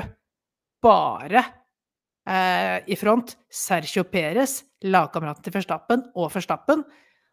[0.83, 1.43] bare
[2.27, 6.83] eh, i front Sergio Perez, lagkameraten til Verstappen, og Verstappen.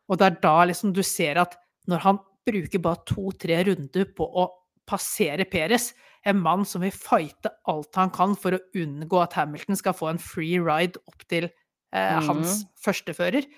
[0.09, 1.57] Og det er da liksom du ser at
[1.91, 4.49] når han bruker bare to-tre runder på å
[4.89, 5.93] passere Perez,
[6.25, 10.11] en mann som vil fighte alt han kan for å unngå at Hamilton skal få
[10.12, 12.70] en free ride opp til eh, hans mm.
[12.85, 13.49] førstefører,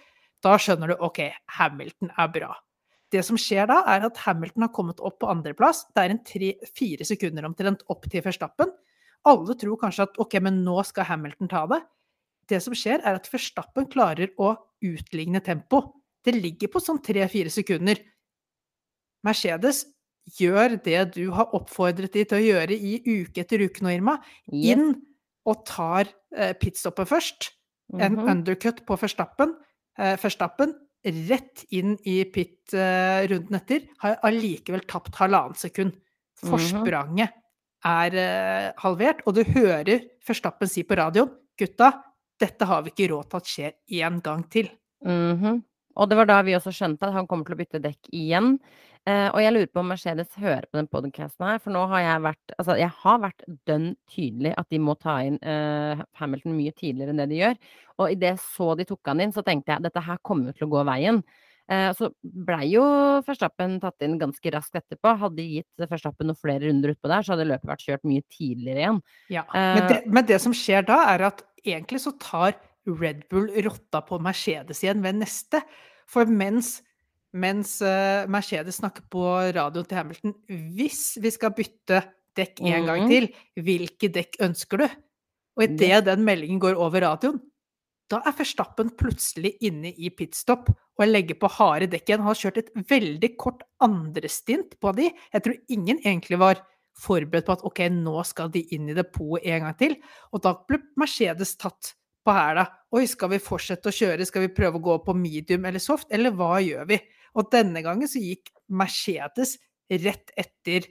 [0.47, 1.27] da skjønner du ok,
[1.59, 2.55] Hamilton er bra.
[3.13, 5.85] Det som skjer da, er at Hamilton har kommet opp på andreplass.
[5.95, 8.73] Det er en tre-fire sekunder omtrent opp til Verstappen.
[9.27, 11.81] Alle tror kanskje at ok, men nå skal Hamilton ta det.
[12.51, 14.55] Det som skjer, er at Verstappen klarer å
[14.87, 15.83] utligne tempo.
[16.23, 17.99] Det ligger på sånn tre-fire sekunder.
[19.27, 19.85] Mercedes
[20.39, 24.17] gjør det du har oppfordret de til å gjøre i uke etter uke nå, Irma.
[24.51, 24.91] Inn
[25.47, 27.53] og tar eh, pitstoppet først.
[27.95, 28.31] En mhm.
[28.33, 29.55] undercut på Verstappen.
[29.99, 30.75] Eh, Verstappen
[31.07, 35.95] rett inn i pit-runden eh, etter, har allikevel tapt halvannet sekund.
[36.43, 36.51] Mhm.
[36.51, 37.37] Forspranget
[37.87, 41.93] er eh, halvert, og du hører Førstappen si på radioen 'Gutta,
[42.37, 44.71] dette har vi ikke råd til at skjer én gang til'.
[45.05, 45.63] Mm -hmm.
[45.97, 48.59] Og det var da vi også skjønte at han kommer til å bytte dekk igjen.
[49.07, 52.03] Eh, og jeg lurer på om Mercedes hører på den podcasten her, for nå har
[52.03, 56.57] jeg vært Altså, jeg har vært dønn tydelig at de må ta inn uh, Hamilton
[56.57, 57.59] mye tidligere enn det de gjør.
[58.03, 60.67] Og idet så de tok han inn, så tenkte jeg dette her kommer jo til
[60.67, 61.21] å gå veien.
[61.71, 62.83] Uh, så blei jo
[63.27, 65.15] Verstappen tatt inn ganske raskt etterpå.
[65.23, 68.27] Hadde de gitt Verstappen noen flere runder utpå der, så hadde løpet vært kjørt mye
[68.27, 69.03] tidligere igjen.
[69.37, 73.51] Ja, men det, men det som skjer da, er at egentlig så tar Red Bull
[73.67, 75.63] rotta på Mercedes igjen ved neste.
[76.11, 76.81] For mens,
[77.35, 79.25] mens uh, Mercedes snakker på
[79.57, 80.35] radioen til Hamilton
[80.77, 82.05] Hvis vi skal bytte
[82.37, 82.87] dekk en mm.
[82.87, 83.29] gang til,
[83.65, 84.87] hvilke dekk ønsker du?
[85.57, 87.39] Og idet den meldingen går over radioen,
[88.13, 92.23] da er Verstappen plutselig inne i pitstop og legger på harde dekk igjen.
[92.23, 95.09] Han har kjørt et veldig kort andrestint på de.
[95.33, 96.61] Jeg tror ingen egentlig var
[96.97, 99.97] forberedt på at ok, nå skal de inn i depotet en gang til.
[100.33, 101.97] Og da ble Mercedes tatt
[102.27, 102.67] på hæla.
[102.95, 106.09] Oi, skal vi fortsette å kjøre, skal vi prøve å gå på medium eller soft,
[106.15, 107.01] eller hva gjør vi?
[107.37, 109.57] Og denne gangen så gikk Mercedes
[109.91, 110.87] rett etter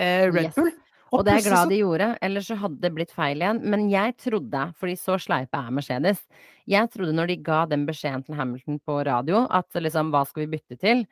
[0.00, 0.70] eh, Red Bull.
[1.10, 3.58] Og, Og, det er jeg glad de gjorde, ellers så hadde det blitt feil igjen.
[3.72, 6.22] Men jeg trodde, fordi så sleipe er Mercedes,
[6.70, 10.44] jeg trodde når de ga den beskjeden til Hamilton på radio, at liksom hva skal
[10.44, 11.02] vi bytte til,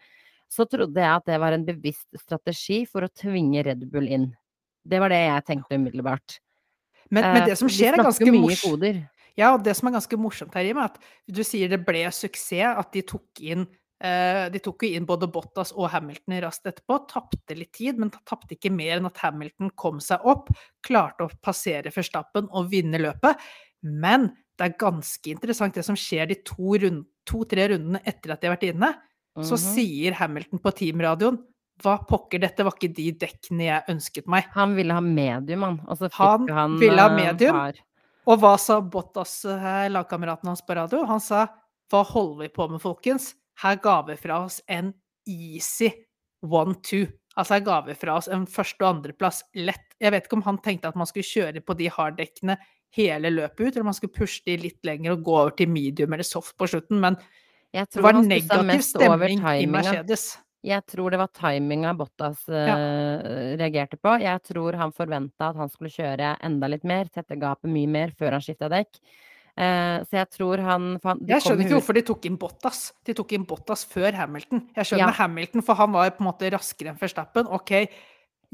[0.49, 4.31] så trodde jeg at det var en bevisst strategi for å tvinge Red Bull inn.
[4.87, 6.39] Det var det jeg tenkte umiddelbart.
[7.11, 8.87] Men, men det som eh, skjer, er ganske morsomt.
[9.39, 12.07] Ja, og det som er ganske morsomt her, Jim, er at du sier det ble
[12.15, 13.67] suksess at de tok inn
[13.99, 17.01] de tok jo inn både Bottas og Hamilton raskt etterpå.
[17.11, 20.53] Tapte litt tid, men tapte ikke mer enn at Hamilton kom seg opp.
[20.87, 23.43] Klarte å passere Verstappen og vinne løpet.
[23.83, 26.87] Men det er ganske interessant det som skjer de to-tre
[27.27, 27.45] to,
[27.75, 28.95] rundene etter at de har vært inne.
[29.39, 29.75] Så mm -hmm.
[29.75, 31.39] sier Hamilton på teamradioen
[31.85, 34.49] hva pokker, dette var ikke de dekkene jeg ønsket meg.
[34.57, 35.81] Han ville ha medium, han.
[36.13, 37.55] han, han ville ha eh, medium.
[37.55, 37.79] Har...
[38.27, 41.05] Og hva sa Bottas, eh, lagkameraten hans på radio?
[41.09, 41.47] Han sa
[41.93, 43.31] hva holder vi på med, folkens?
[43.63, 44.93] Her ga vi fra oss en
[45.29, 45.91] easy
[46.47, 47.07] one-two.
[47.39, 49.85] Altså her ga vi fra oss en første- og andreplass lett.
[50.01, 52.59] Jeg vet ikke om han tenkte at man skulle kjøre på de harddekkene
[52.97, 55.71] hele løpet ut, eller om man skulle pushe de litt lenger og gå over til
[55.71, 57.19] medium eller soft på slutten, men
[57.75, 60.31] det var negativ stemning i Mercedes.
[60.65, 62.77] Jeg tror det var timinga Bottas uh, ja.
[63.61, 64.17] reagerte på.
[64.19, 68.15] Jeg tror han forventa at han skulle kjøre enda litt mer, tette gapet mye mer
[68.19, 68.99] før han skifta dekk.
[69.59, 70.85] Eh, så jeg tror han
[71.27, 72.83] Jeg skjønner ikke hvorfor de tok inn Bottas.
[73.07, 74.63] De tok inn Bottas før Hamilton.
[74.77, 75.17] Jeg skjønner Ja.
[75.25, 77.49] Hamilton, for han var på en måte raskere enn Verstappen.
[77.51, 77.73] OK,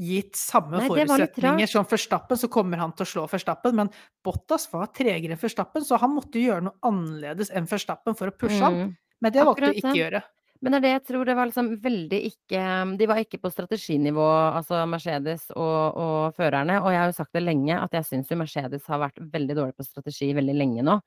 [0.00, 3.90] gitt samme Nei, forutsetninger som Verstappen, så kommer han til å slå Verstappen, men
[4.24, 8.34] Bottas var tregere enn Verstappen, så han måtte gjøre noe annerledes enn Verstappen for å
[8.34, 8.64] pushe mm.
[8.64, 8.96] ham.
[9.20, 10.22] Men det valgte du ikke å gjøre.
[10.62, 12.62] Men det er det jeg tror det var liksom veldig ikke
[13.00, 14.24] De var ikke på strateginivå,
[14.54, 18.30] altså Mercedes og og førerne, og jeg har jo sagt det lenge at jeg syns
[18.32, 20.98] jo Mercedes har vært veldig dårlig på strategi veldig lenge nå.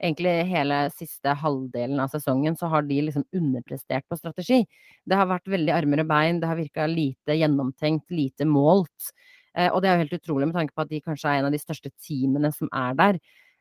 [0.00, 4.62] Egentlig hele siste halvdelen av sesongen så har de liksom underprestert på strategi.
[5.04, 9.10] Det har vært veldig armer og bein, det har virka lite gjennomtenkt, lite målt.
[9.58, 11.50] Eh, og det er jo helt utrolig med tanke på at de kanskje er en
[11.50, 13.20] av de største teamene som er der.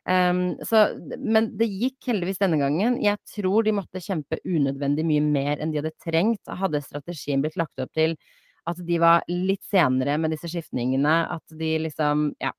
[0.10, 0.88] Ehm, så
[1.20, 2.97] Men det gikk heldigvis denne gangen.
[3.03, 6.41] Jeg tror de måtte kjempe unødvendig mye mer enn de hadde trengt.
[6.49, 8.16] Hadde strategien blitt lagt opp til
[8.70, 12.53] at de var litt senere med disse skiftningene, at de liksom Ja.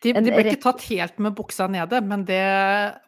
[0.00, 2.40] De, de ble ikke tatt helt med buksa nede, men det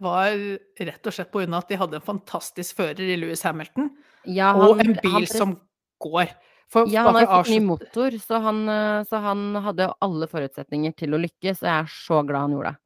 [0.04, 0.34] var
[0.76, 3.88] rett og slett på grunn av at de hadde en fantastisk fører i Louis Hamilton,
[4.28, 5.54] Ja, og en bil som
[6.04, 6.28] går.
[6.68, 8.60] For, Ja, han har fått ny motor, så han,
[9.08, 12.74] så han hadde alle forutsetninger til å lykkes, og jeg er så glad han gjorde
[12.74, 12.81] det.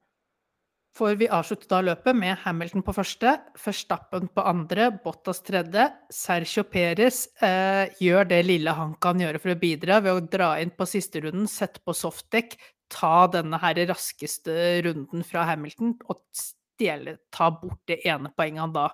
[0.96, 5.90] For vi avsluttet da løpet med Hamilton på første, Verstappen på andre, Bottas tredje.
[6.12, 10.54] Sergio Perez eh, gjør det lille han kan gjøre for å bidra, ved å dra
[10.62, 12.56] inn på siste runden, sette på softdekk,
[12.92, 18.76] ta denne her raskeste runden fra Hamilton og stjele, ta bort det ene poenget han
[18.76, 18.88] da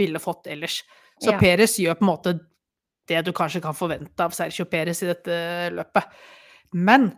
[0.00, 0.80] ville fått ellers.
[1.20, 1.38] Så Ja.
[1.38, 2.38] Perez gjør på en måte
[3.06, 6.08] det du kanskje kan forvente av Sergio Perez i dette løpet.
[6.72, 7.10] Men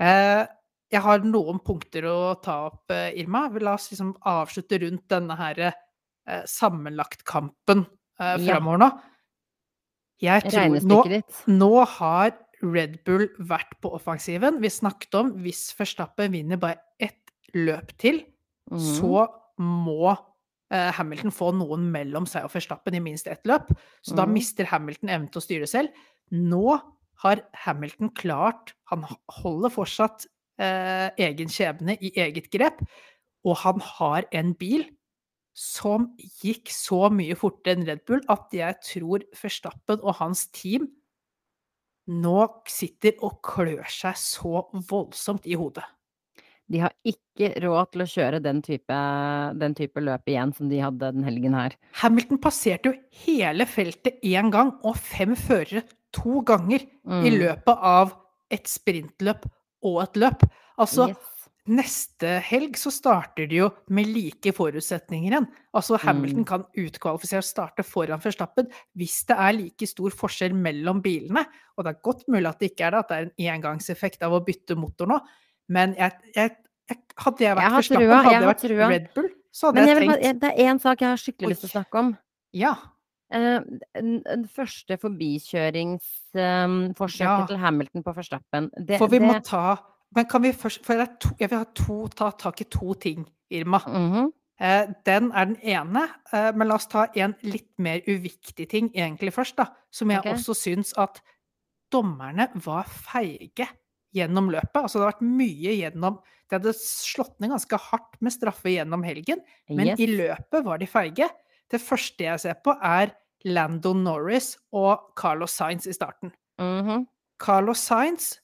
[0.00, 0.42] eh,
[0.90, 3.44] jeg har noen punkter å ta opp, eh, Irma.
[3.62, 7.84] La oss liksom avslutte rundt denne her eh, sammenlagtkampen
[8.20, 8.90] eh, framover nå.
[10.20, 11.02] Jeg tror nå,
[11.48, 14.58] nå har Red Bull vært på offensiven.
[14.60, 17.16] Vi snakket om hvis Verstappen vinner bare ett
[17.56, 18.20] løp til,
[18.70, 18.82] mm.
[18.98, 19.24] så
[19.62, 23.70] må eh, Hamilton få noen mellom seg og Verstappen i minst ett løp.
[24.02, 24.34] Så da Mhm.
[24.36, 25.88] mister Hamilton evnen til å styre selv.
[26.30, 26.80] Nå
[27.22, 30.26] har Hamilton klart Han holder fortsatt
[30.60, 32.82] eh, egen skjebne i eget grep,
[33.48, 34.84] og han har en bil
[35.56, 36.10] som
[36.42, 40.86] gikk så mye fortere enn Red Bull at jeg tror Verstappen og hans team
[42.10, 42.36] nå
[42.70, 45.84] sitter og klør seg så voldsomt i hodet.
[46.70, 48.96] De har ikke råd til å kjøre den type,
[49.58, 51.74] den type løp igjen som de hadde den helgen her.
[51.98, 52.94] Hamilton passerte jo
[53.26, 55.82] hele feltet én gang og fem førere
[56.14, 57.38] to ganger i Mm.
[57.42, 58.14] løpet av
[58.50, 59.46] et sprintløp
[59.82, 60.42] og et løp.
[60.78, 61.16] Altså, Yes.
[61.68, 65.46] neste helg så starter de jo med like forutsetninger igjen.
[65.76, 66.46] Altså, Hamilton Mm.
[66.46, 68.66] kan utkvalifisere og starte foran Verstappen
[68.96, 71.44] hvis det er like stor forskjell mellom bilene.
[71.78, 74.22] Og det er godt mulig at det ikke er det, at det er en engangseffekt
[74.22, 75.20] av å bytte motor nå.
[75.68, 76.56] Men jeg, jeg,
[76.88, 78.90] jeg, hadde jeg vært Verstappen, hadde jeg vært.
[78.90, 81.48] Red Bull, så hadde Men jeg bare, tenkt det er én sak jeg har skikkelig
[81.54, 82.18] lyst til å snakke om.
[82.52, 82.74] Ja.
[83.32, 83.60] Eh,
[83.94, 87.46] den, den første forbikjøringsforsøket Ja.
[87.46, 89.76] til Hamilton på Forstappen Det, For vi må det, ta
[90.16, 93.28] Men kan vi først For to, jeg vil ha to, ta tak i to ting,
[93.50, 93.78] Irma.
[93.86, 94.32] Mhm.
[94.60, 98.90] Eh, den er den ene, eh, men la oss ta en litt mer uviktig ting
[98.92, 99.66] egentlig først, da.
[99.90, 100.32] Som jeg okay.
[100.34, 101.20] også syns at
[101.92, 103.68] dommerne var feige
[104.14, 104.74] gjennom løpet.
[104.82, 106.18] Altså det har vært mye gjennom
[106.50, 110.00] De hadde slått ned ganske hardt med straffe gjennom helgen, men Yes.
[110.00, 111.28] i løpet var de feige.
[111.70, 113.14] Det første jeg ser på, er
[113.46, 116.34] Lando Norris og Carlos Sainz i starten.
[116.60, 117.06] Mhm.
[117.40, 118.34] Carlos Sainz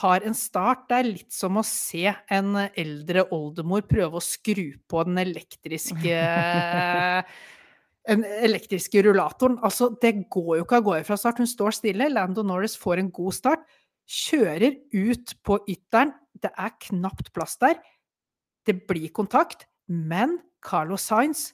[0.00, 4.76] har en start det er litt som å se en eldre oldemor prøve å skru
[4.88, 6.16] på den elektriske
[8.06, 9.58] den elektriske rullatoren.
[9.66, 11.40] Altså, det går jo ikke av gårde fra start.
[11.42, 12.08] Hun står stille.
[12.12, 13.66] Lando Norris får en god start.
[14.06, 16.14] Kjører ut på ytteren.
[16.38, 17.80] Det er knapt plass der.
[18.66, 21.48] Det blir kontakt, men Carlos Sainz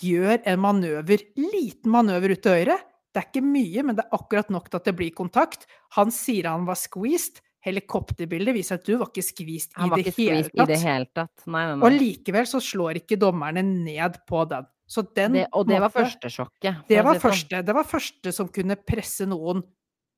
[0.00, 2.78] gjør en manøver, liten manøver ut til høyre.
[3.12, 5.66] Det er ikke mye, men det er akkurat nok til at det blir kontakt.
[5.98, 7.42] Han sier han var squeezed.
[7.62, 11.44] Helikopterbildet viser at du var ikke squeezed i det ikke hele i det hele tatt.
[11.46, 14.66] Nei, nei, Og likevel så slår ikke dommerne ned på den.
[14.88, 16.82] Så den Det, og det var første sjokket.
[16.88, 17.22] det var sånn.
[17.22, 19.62] første, det var første som kunne presse noen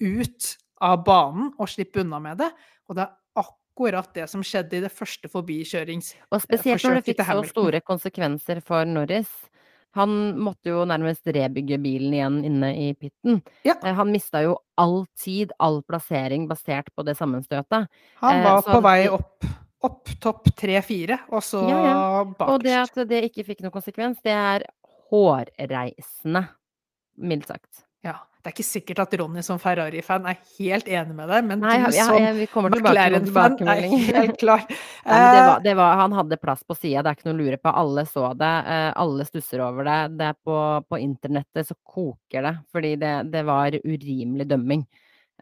[0.00, 0.48] ut
[0.82, 2.50] av banen og slippe unna med det.
[2.88, 6.14] Og det er akkurat det som skjedde i det første forbikjørings...
[6.30, 9.30] Og spesielt når det fikk så store konsekvenser for Norris.
[9.94, 13.40] Han måtte jo nærmest rebygge bilen igjen inne i pitten.
[13.64, 13.76] Ja.
[13.84, 17.86] Eh, Han mista jo all tid, all plassering basert på det sammenstøtet.
[18.22, 19.44] Han Eh, var på vei opp,
[19.86, 24.32] opp topp tre-fire, og så Ja, Og det at det ikke fikk noen konsekvens, det
[24.34, 24.64] er
[25.12, 26.48] hårreisende,
[27.18, 27.84] mildt sagt.
[28.04, 28.18] Ja.
[28.44, 31.78] Det er ikke sikkert at Ronny som Ferrari-fan er helt enig med deg, men Nei,
[31.80, 32.32] du som ja,
[32.68, 34.66] McLaren-fan er helt klar.
[34.68, 34.76] Nei,
[35.08, 37.38] men det Eh, var, det var, han hadde plass på sida, det er ikke noe
[37.38, 37.72] å lure på.
[37.80, 38.52] Alle så det.
[38.74, 39.96] eh, alle stusser over det.
[40.20, 40.58] Det er på,
[40.92, 44.84] på internettet så koker det, fordi det, det var urimelig dømming.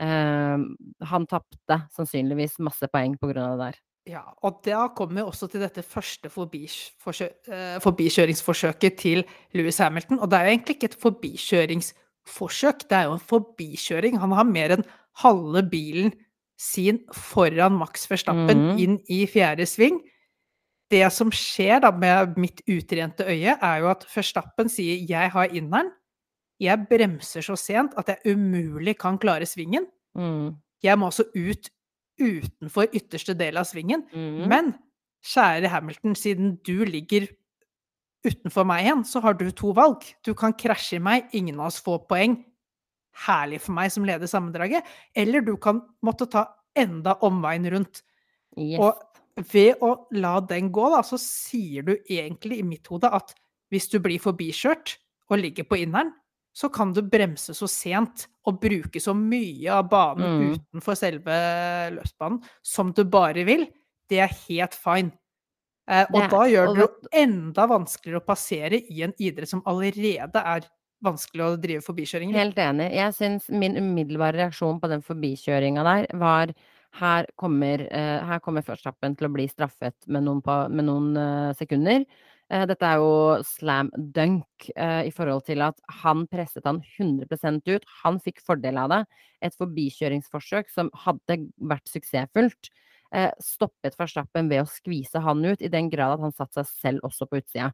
[0.01, 0.63] Uh,
[1.11, 3.83] han tapte sannsynligvis masse poeng på grunn av det der.
[4.09, 9.23] Ja, og da kommer vi også til dette første eh, forbikjøringsforsøket til
[9.55, 10.19] Louis Hamilton.
[10.19, 14.19] Og det er jo egentlig ikke et forbikjøringsforsøk, det er jo en forbikjøring.
[14.19, 14.85] Han har mer enn
[15.23, 16.13] halve bilen
[16.59, 18.79] sin foran Max Verstappen mm.
[18.79, 20.01] inn i fjerde sving.
[20.93, 25.49] Det som skjer da med mitt utrente øye, er jo at Verstappen sier 'jeg har
[25.49, 25.91] inneren'.
[26.61, 29.87] Jeg bremser så sent at jeg umulig kan klare svingen.
[30.15, 30.57] Mm.
[30.83, 31.71] Jeg må altså ut
[32.21, 34.05] utenfor ytterste del av svingen.
[34.13, 34.49] Mm.
[34.49, 34.75] Men
[35.25, 37.27] kjære Hamilton, siden du ligger
[38.25, 40.05] utenfor meg igjen, så har du to valg.
[40.25, 42.37] Du kan krasje i meg, ingen av oss får poeng.
[43.27, 44.87] Herlig for meg som leder sammendraget.
[45.15, 46.47] Eller du kan måtte ta
[46.79, 48.03] enda omveien rundt.
[48.57, 48.79] Yes.
[48.81, 53.35] Og ved å la den gå, da, så sier du egentlig i mitt hode at
[53.73, 54.97] hvis du blir forbikjørt
[55.33, 56.13] og ligger på inneren,
[56.53, 60.51] så kan du bremse så sent og bruke så mye av banen Mm.
[60.53, 61.37] utenfor selve
[61.95, 63.65] løpsbanen som du bare vil.
[64.11, 65.13] Det er helt fine.
[65.89, 69.63] Eh, og er- da gjør det jo enda vanskeligere å passere i en idrett som
[69.67, 70.69] allerede er
[71.03, 72.35] vanskelig å drive forbikjøringer.
[72.39, 72.93] Helt enig.
[72.95, 76.55] Jeg syns min umiddelbare reaksjon på den forbikjøringa der var
[76.93, 81.17] her kommer, eh, her kommer førstappen til å bli straffet med noen, på, med noen
[81.17, 82.05] eh, sekunder.
[82.53, 87.67] Eh, dette er jo slam dunk eh, i forhold til at han presset han 100%
[87.73, 87.87] ut.
[88.05, 89.01] Han fikk fordel av det.
[89.41, 92.69] Et forbikjøringsforsøk som hadde vært suksessfullt,
[93.41, 97.09] stoppet Verstappen ved å skvise han ut, i den grad at han satte seg selv
[97.09, 97.73] også på utsida.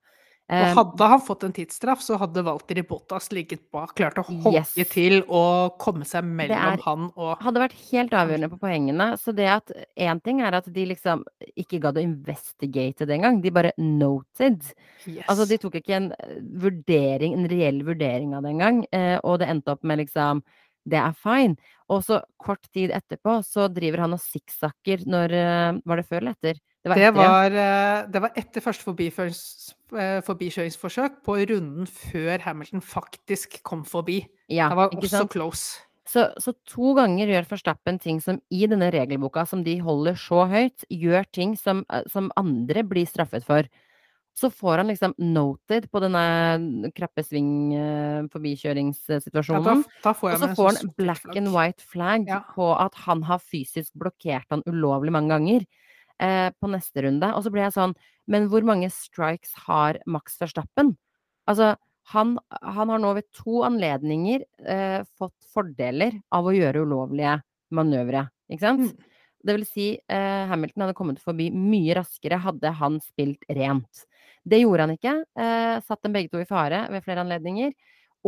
[0.50, 4.24] Og Eh, hadde han fått en tidsstraff, så hadde Valtteri Bottas ligget bak, klart å
[4.24, 4.88] hogge Yes.
[4.88, 9.12] til og komme seg mellom er- han og hadde vært helt avgjørende på poengene.
[9.20, 11.22] Så det at én ting er at de liksom
[11.54, 13.42] ikke gadd å investigate det engang.
[13.42, 14.62] De bare noted.
[15.06, 15.26] Yes.
[15.28, 18.86] Altså, de tok ikke en eh, vurdering, en reell vurdering av det engang.
[18.90, 20.42] Eh, og det endte opp med liksom
[20.88, 21.56] Det er fine.
[21.92, 26.22] Og så kort tid etterpå så driver han og sikksakker når eh, Var det før
[26.22, 26.60] eller etter?
[26.78, 32.44] Det var etter, det var, eh, det var etter første eh, forbikjøringsforsøk på runden før
[32.44, 34.22] Hamilton faktisk kom forbi.
[34.48, 35.84] Ja, Det var også close.
[36.08, 40.46] Så, så to ganger gjør Forstappen ting som i denne regelboka, som de holder så
[40.48, 43.68] høyt, gjør ting som, som andre blir straffet for.
[44.38, 49.80] Så får han liksom noted på denne krappe sving-forbikjøringssituasjonen.
[50.04, 51.36] da får Og så får han black flagg.
[51.40, 52.40] and white flag Ja.
[52.54, 55.66] på at han har fysisk blokkert han ulovlig mange ganger
[56.20, 57.34] eh, på neste runde.
[57.34, 57.94] Og så blir jeg sånn
[58.30, 60.96] Men hvor mange strikes har Max Verstappen?
[61.48, 61.76] Altså,
[62.12, 68.28] han, han har nå ved to anledninger eh, fått fordeler av å gjøre ulovlige manøvre,
[68.50, 68.80] ikke sant?
[68.80, 68.92] Mm.
[69.46, 74.04] Det vil si, eh, Hamilton hadde kommet forbi mye raskere hadde han spilt rent.
[74.48, 75.14] Det gjorde han ikke.
[75.38, 77.72] Eh, satt dem begge to i fare ved flere anledninger.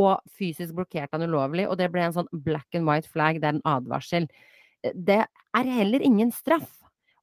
[0.01, 3.49] Og fysisk blokkerte han ulovlig, og det ble en sånn black and white flag, det
[3.49, 4.29] er en advarsel.
[4.85, 5.25] Eh, Det
[5.57, 6.71] er heller ingen straff.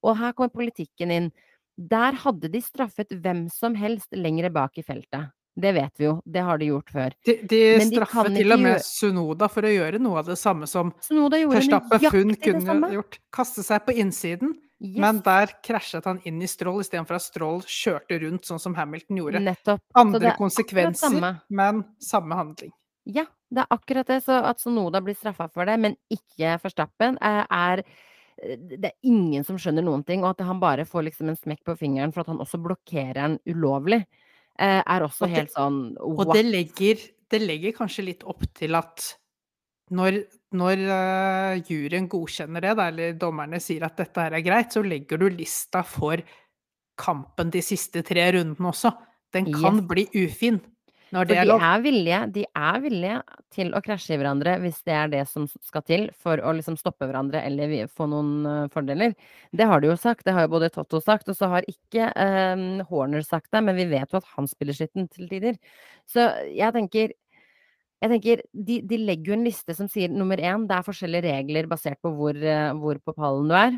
[0.04, 1.32] Og her kommer politikken inn.
[1.78, 5.32] Der hadde de straffet hvem som helst lengre bak i feltet.
[5.58, 7.14] Det vet vi jo, det har de gjort før.
[7.26, 10.38] De, de de straffer til og med gjøre- Sunoda for å gjøre noe av det
[10.38, 13.18] samme som Funn Verstappen Fun kunne gjort.
[13.34, 17.61] Kaste seg på innsiden, Yes, men der krasjet han inn i Stroll istedenfor at Stroll
[17.65, 19.39] kjørte rundt sånn som Hamilton gjorde.
[19.41, 19.82] nettopp.
[19.82, 21.32] Så Andre det er konsekvenser, samme.
[21.49, 22.71] men samme handling.
[23.05, 24.19] Ja, det er akkurat det.
[24.23, 27.80] Så at Sonoda blir straffa for det, men ikke Verstappen, eh, er
[28.43, 30.21] eh, Det er ingen som skjønner noen ting.
[30.23, 33.13] Og at han bare får liksom en smekk på fingeren for at han også blokkerer
[33.15, 34.05] den ulovlig,
[34.59, 36.97] eh, er også Og det- helt sånn Og det legger,
[37.30, 39.15] det legger kanskje litt opp til at
[39.94, 40.18] når,
[40.58, 44.84] når eh, juryen godkjenner det, da, eller dommerne sier at dette her er greit, så
[44.84, 46.20] legger du lista for
[46.98, 48.92] kampen de siste tre rundene også.
[49.36, 49.88] Den kan Yes.
[49.88, 50.60] bli ufin
[51.16, 51.62] når det er de lov.
[51.64, 53.18] er villige, de er villige
[53.56, 56.76] til å krasje i hverandre hvis det er det som skal til for å liksom
[56.80, 59.14] stoppe hverandre eller få noen eh, fordeler.
[59.56, 62.10] Det har de jo sagt, det har jo både Totto sagt, og så har ikke
[62.12, 65.56] eh, Horner sagt det, men vi vet jo at han spiller skitten til tider.
[66.12, 67.16] Så jeg tenker
[67.98, 71.26] jeg tenker, de, de legger jo en liste som sier nummer én, det er forskjellige
[71.26, 73.78] regler basert på hvor, eh, hvor på pallen du er.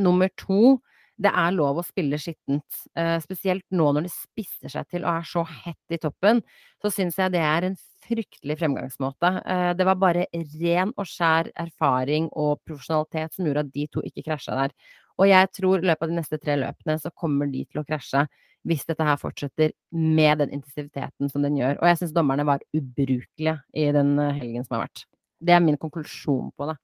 [0.00, 0.76] Nummer to,
[1.20, 2.82] det er lov å spille skittent.
[2.96, 6.42] Eh, spesielt nå når det spisser seg til og er så hett i toppen,
[6.80, 9.32] så syns jeg det er en fryktelig fremgangsmåte.
[9.40, 10.28] Eh, det var bare
[10.60, 14.76] ren og skjær erfaring og profesjonalitet som gjorde at de to ikke krasja der.
[15.20, 17.88] Og jeg tror i løpet av de neste tre løpene så kommer de til å
[17.88, 18.24] krasje
[18.68, 21.78] hvis dette her fortsetter med den intensiviteten som den gjør.
[21.80, 25.04] Og jeg syns dommerne var ubrukelige i den eh, helgen som har vært.
[25.40, 26.76] Det er min konklusjon på det.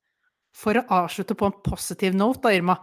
[0.57, 2.79] For å avslutte på en positiv note da, Irma.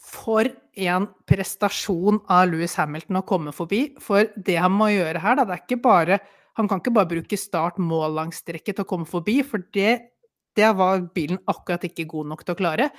[0.00, 0.48] For
[0.80, 3.82] en prestasjon av Louis Hamilton å komme forbi.
[4.00, 6.22] For det han må gjøre her, da, det er ikke bare
[6.58, 10.10] Han kan ikke bare bruke start-mål-langstrekket til å komme forbi, for det,
[10.60, 12.92] det var bilen akkurat ikke god nok til å klare.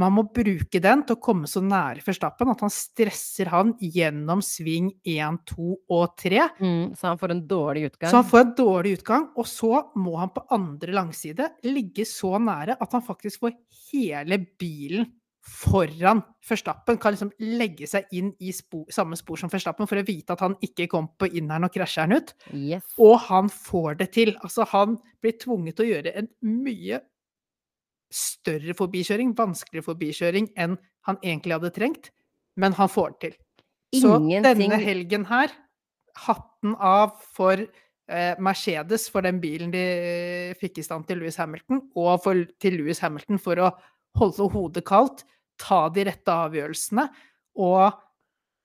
[0.00, 4.40] Man må bruke den til å komme så nære Verstappen at han stresser han gjennom
[4.42, 6.40] sving 1, 2 og 3.
[6.58, 8.10] Mm, så han får en dårlig utgang?
[8.10, 9.70] Så han får en dårlig utgang, og så
[10.02, 13.54] må han på andre langside ligge så nære at han faktisk får
[13.92, 15.06] hele bilen
[15.44, 16.98] foran Verstappen.
[17.00, 20.44] Kan liksom legge seg inn i spor, samme spor som Verstappen for å vite at
[20.44, 22.34] han ikke kom på inneren og krasjer han ut.
[22.52, 22.86] Yes.
[23.02, 24.34] Og han får det til.
[24.42, 26.30] Altså, han blir tvunget til å gjøre en
[26.64, 27.02] mye
[28.14, 30.76] større forbikjøring, vanskeligere forbikjøring enn
[31.08, 32.12] han egentlig hadde trengt,
[32.60, 33.40] men han får det til.
[34.00, 35.52] Så denne helgen her,
[36.24, 39.82] hatten av for eh, Mercedes for den bilen de
[40.60, 43.72] fikk i stand til Louis Hamilton, og for, til Louis Hamilton for å
[44.18, 45.24] holde hodet kaldt,
[45.60, 47.08] ta de rette avgjørelsene
[47.62, 48.00] og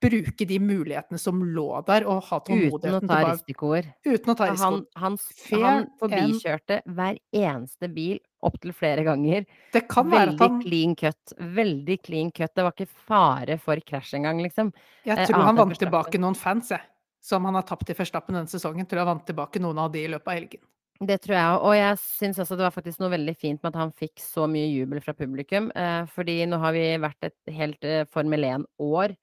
[0.00, 3.88] bruke de mulighetene som lå der, og ha uten å ta bare risikoer.
[4.06, 4.86] Uten å ta risikoer.
[4.96, 5.18] Han, han,
[5.60, 9.44] han forbikjørte hver eneste bil opptil flere ganger.
[9.74, 11.34] Det kan være at Veldig han clean cut.
[11.60, 12.54] Veldig clean cut.
[12.56, 14.72] Det var ikke fare for krasj engang, liksom.
[15.04, 16.86] Jeg eh, tror eh, han vant tilbake noen fans, jeg.
[17.20, 18.88] Som han har tapt i Verstappen denne sesongen.
[18.88, 20.64] Tror jeg vant tilbake noen av de i løpet av helgen.
[21.00, 21.62] Det tror jeg òg.
[21.64, 24.44] Og jeg syns også det var faktisk noe veldig fint med at han fikk så
[24.50, 25.70] mye jubel fra publikum.
[25.72, 29.14] Eh, fordi nå har vi vært et helt eh, Formel 1-år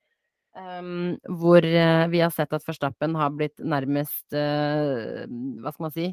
[0.57, 5.93] ehm, hvor eh, vi har sett at Verstappen har blitt nærmest eh, Hva skal man
[5.95, 6.07] si?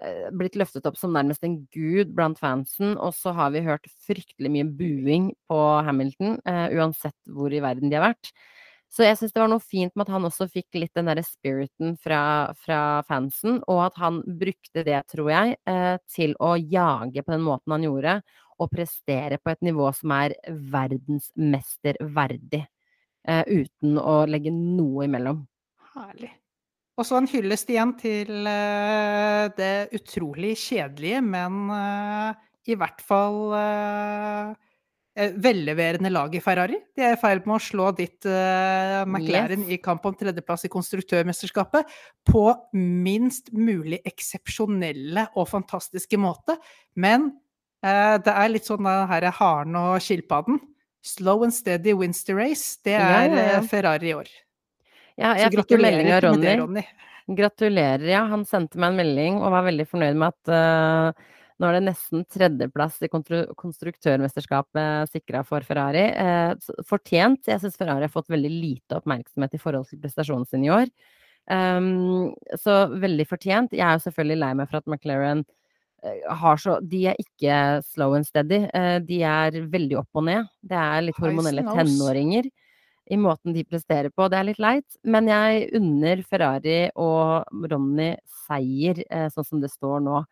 [0.00, 2.96] eh, Blitt løftet opp som nærmest en gud blant fansen.
[2.96, 6.38] Og så har vi hørt fryktelig mye buing på Hamilton,
[6.76, 8.32] uansett hvor i verden de har vært.
[8.92, 11.24] Så jeg syns det var noe fint med at han også fikk litt den derre
[11.26, 12.20] spiriten fra,
[12.62, 17.44] fra fansen, og at han brukte det, tror jeg, eh, til å jage på den
[17.44, 18.22] måten han gjorde,
[18.56, 20.30] og prestere på et nivå som er
[20.72, 22.62] verdensmesterverdig.
[23.26, 25.46] Eh, uten å legge noe imellom.
[25.96, 26.32] Herlig.
[26.96, 31.52] Og så en hyllest igjen til eh, det utrolig kjedelige, men
[32.66, 33.52] i hvert fall
[35.16, 36.78] eh, lag i Ferrari.
[36.94, 39.72] De er i ferd med å slå ditt uh, McLaren Yes.
[39.72, 41.88] i kamp om tredjeplass i konstruktørmesterskapet
[42.28, 42.44] på
[42.76, 46.58] minst mulig eksepsjonelle og fantastiske måte.
[46.94, 47.30] Men
[47.84, 50.60] uh, det er litt sånn uh, her er haren og skilpadden.
[51.06, 52.76] Slow and steady wins the race.
[52.84, 53.62] Det er ja, ja.
[53.62, 54.30] Ferrari i år.
[55.16, 56.56] Ja, jeg fikk jo melding av Ronny.
[56.60, 56.82] Ronny.
[57.36, 58.26] Gratulerer, ja.
[58.30, 61.22] Han sendte meg en melding og var veldig fornøyd med at
[61.56, 66.02] nå er det nesten tredjeplass i konstruktørmesterskapet sikra for Ferrari.
[66.12, 66.52] Eh,
[66.84, 67.48] fortjent.
[67.48, 70.90] Jeg syns Ferrari har fått veldig lite oppmerksomhet i forhold til prestasjonen sin i år.
[71.46, 73.72] Um, så veldig fortjent.
[73.72, 75.44] Jeg er jo selvfølgelig lei meg for at McLaren
[76.04, 78.66] eh, har så De er ikke slow and steady.
[78.76, 80.52] eh, de er veldig opp og ned.
[80.60, 82.52] Det er litt hormonelle tenåringer
[83.06, 84.28] i måten de presterer på.
[84.28, 88.98] Det er litt leit, men jeg unner Ferrari og Ronny seier,
[89.30, 90.24] sånn som det står nå.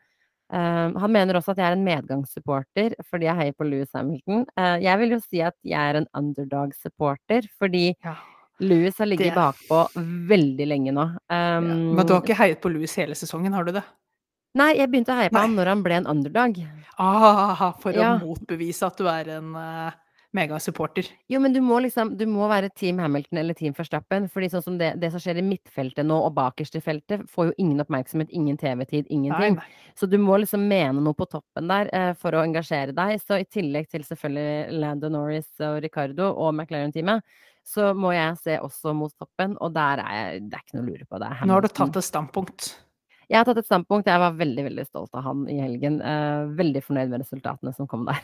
[0.54, 4.44] Eh, han mener også at jeg er en medgangssupporter fordi jeg heier på Louis Hamilton.
[4.54, 8.14] Uh, jeg vil jo si at jeg er en underdog-supporter, fordi Ja.
[8.60, 9.80] Louis har ligget Det- bakpå
[10.30, 11.08] veldig lenge nå.
[11.28, 11.58] Ja.
[11.58, 13.82] Um, Men du har ikke heiet på Louis hele sesongen, har du det?
[14.54, 15.40] Nei, jeg begynte å heie på Nei.
[15.48, 16.60] han når han ble en underdog.
[16.96, 18.16] Ah, for Ja.
[18.18, 19.90] å motbevise at du er en uh,
[20.34, 21.06] megasupporter.
[21.30, 24.28] Jo, men du må liksom Du må være Team Hamilton eller Team Verstappen.
[24.28, 27.50] fordi sånn som det, det som skjer i midtfeltet nå, og bakerst i feltet, får
[27.50, 29.58] jo ingen oppmerksomhet, ingen TV-tid, ingenting.
[29.60, 29.90] nei.
[29.94, 33.16] Så du må liksom mene noe på toppen der eh, for å engasjere deg.
[33.22, 37.22] Så i tillegg til selvfølgelig Lando Norris og Ricardo og McLaren-teamet,
[37.64, 40.84] så må jeg se også mot toppen, og der er jeg Det er ikke noe
[40.84, 41.20] å lure på.
[41.22, 42.74] Det Nå har du tatt et standpunkt.
[43.30, 44.08] Jeg har tatt et standpunkt.
[44.10, 46.00] Jeg var veldig, veldig stolt av han i helgen.
[46.04, 48.20] Eh, veldig fornøyd med resultatene som kom der.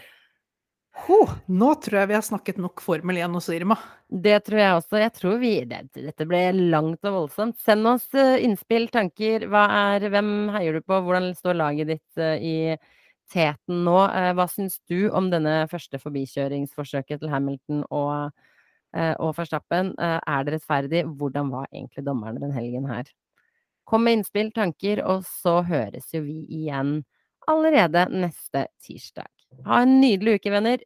[1.06, 1.16] Ho,
[1.48, 3.77] nå tror jeg vi har snakket nok Formel 1 også, Irma.
[4.10, 4.98] Det tror jeg også.
[5.01, 6.40] Jeg tror vi det, Dette ble
[6.72, 7.56] langt og voldsomt.
[7.62, 9.47] Send oss eh, innspill, tanker.
[9.48, 10.98] Er, hvem heier du på?
[11.06, 12.55] Hvordan står laget ditt eh, i
[13.32, 13.97] teten nå?
[14.09, 18.35] Eh, hva syns du om denne første forbikjøringsforsøket til Hamilton og,
[18.93, 19.94] og Verstappen?
[20.01, 21.05] Er det rettferdig?
[21.16, 23.09] Hvordan var egentlig dommerne den helgen her?
[23.89, 27.01] Kom med innspill, tanker, og så høres jo vi igjen
[27.51, 29.31] allerede neste tirsdag.
[29.66, 30.82] Ha en nydelig uke, venner.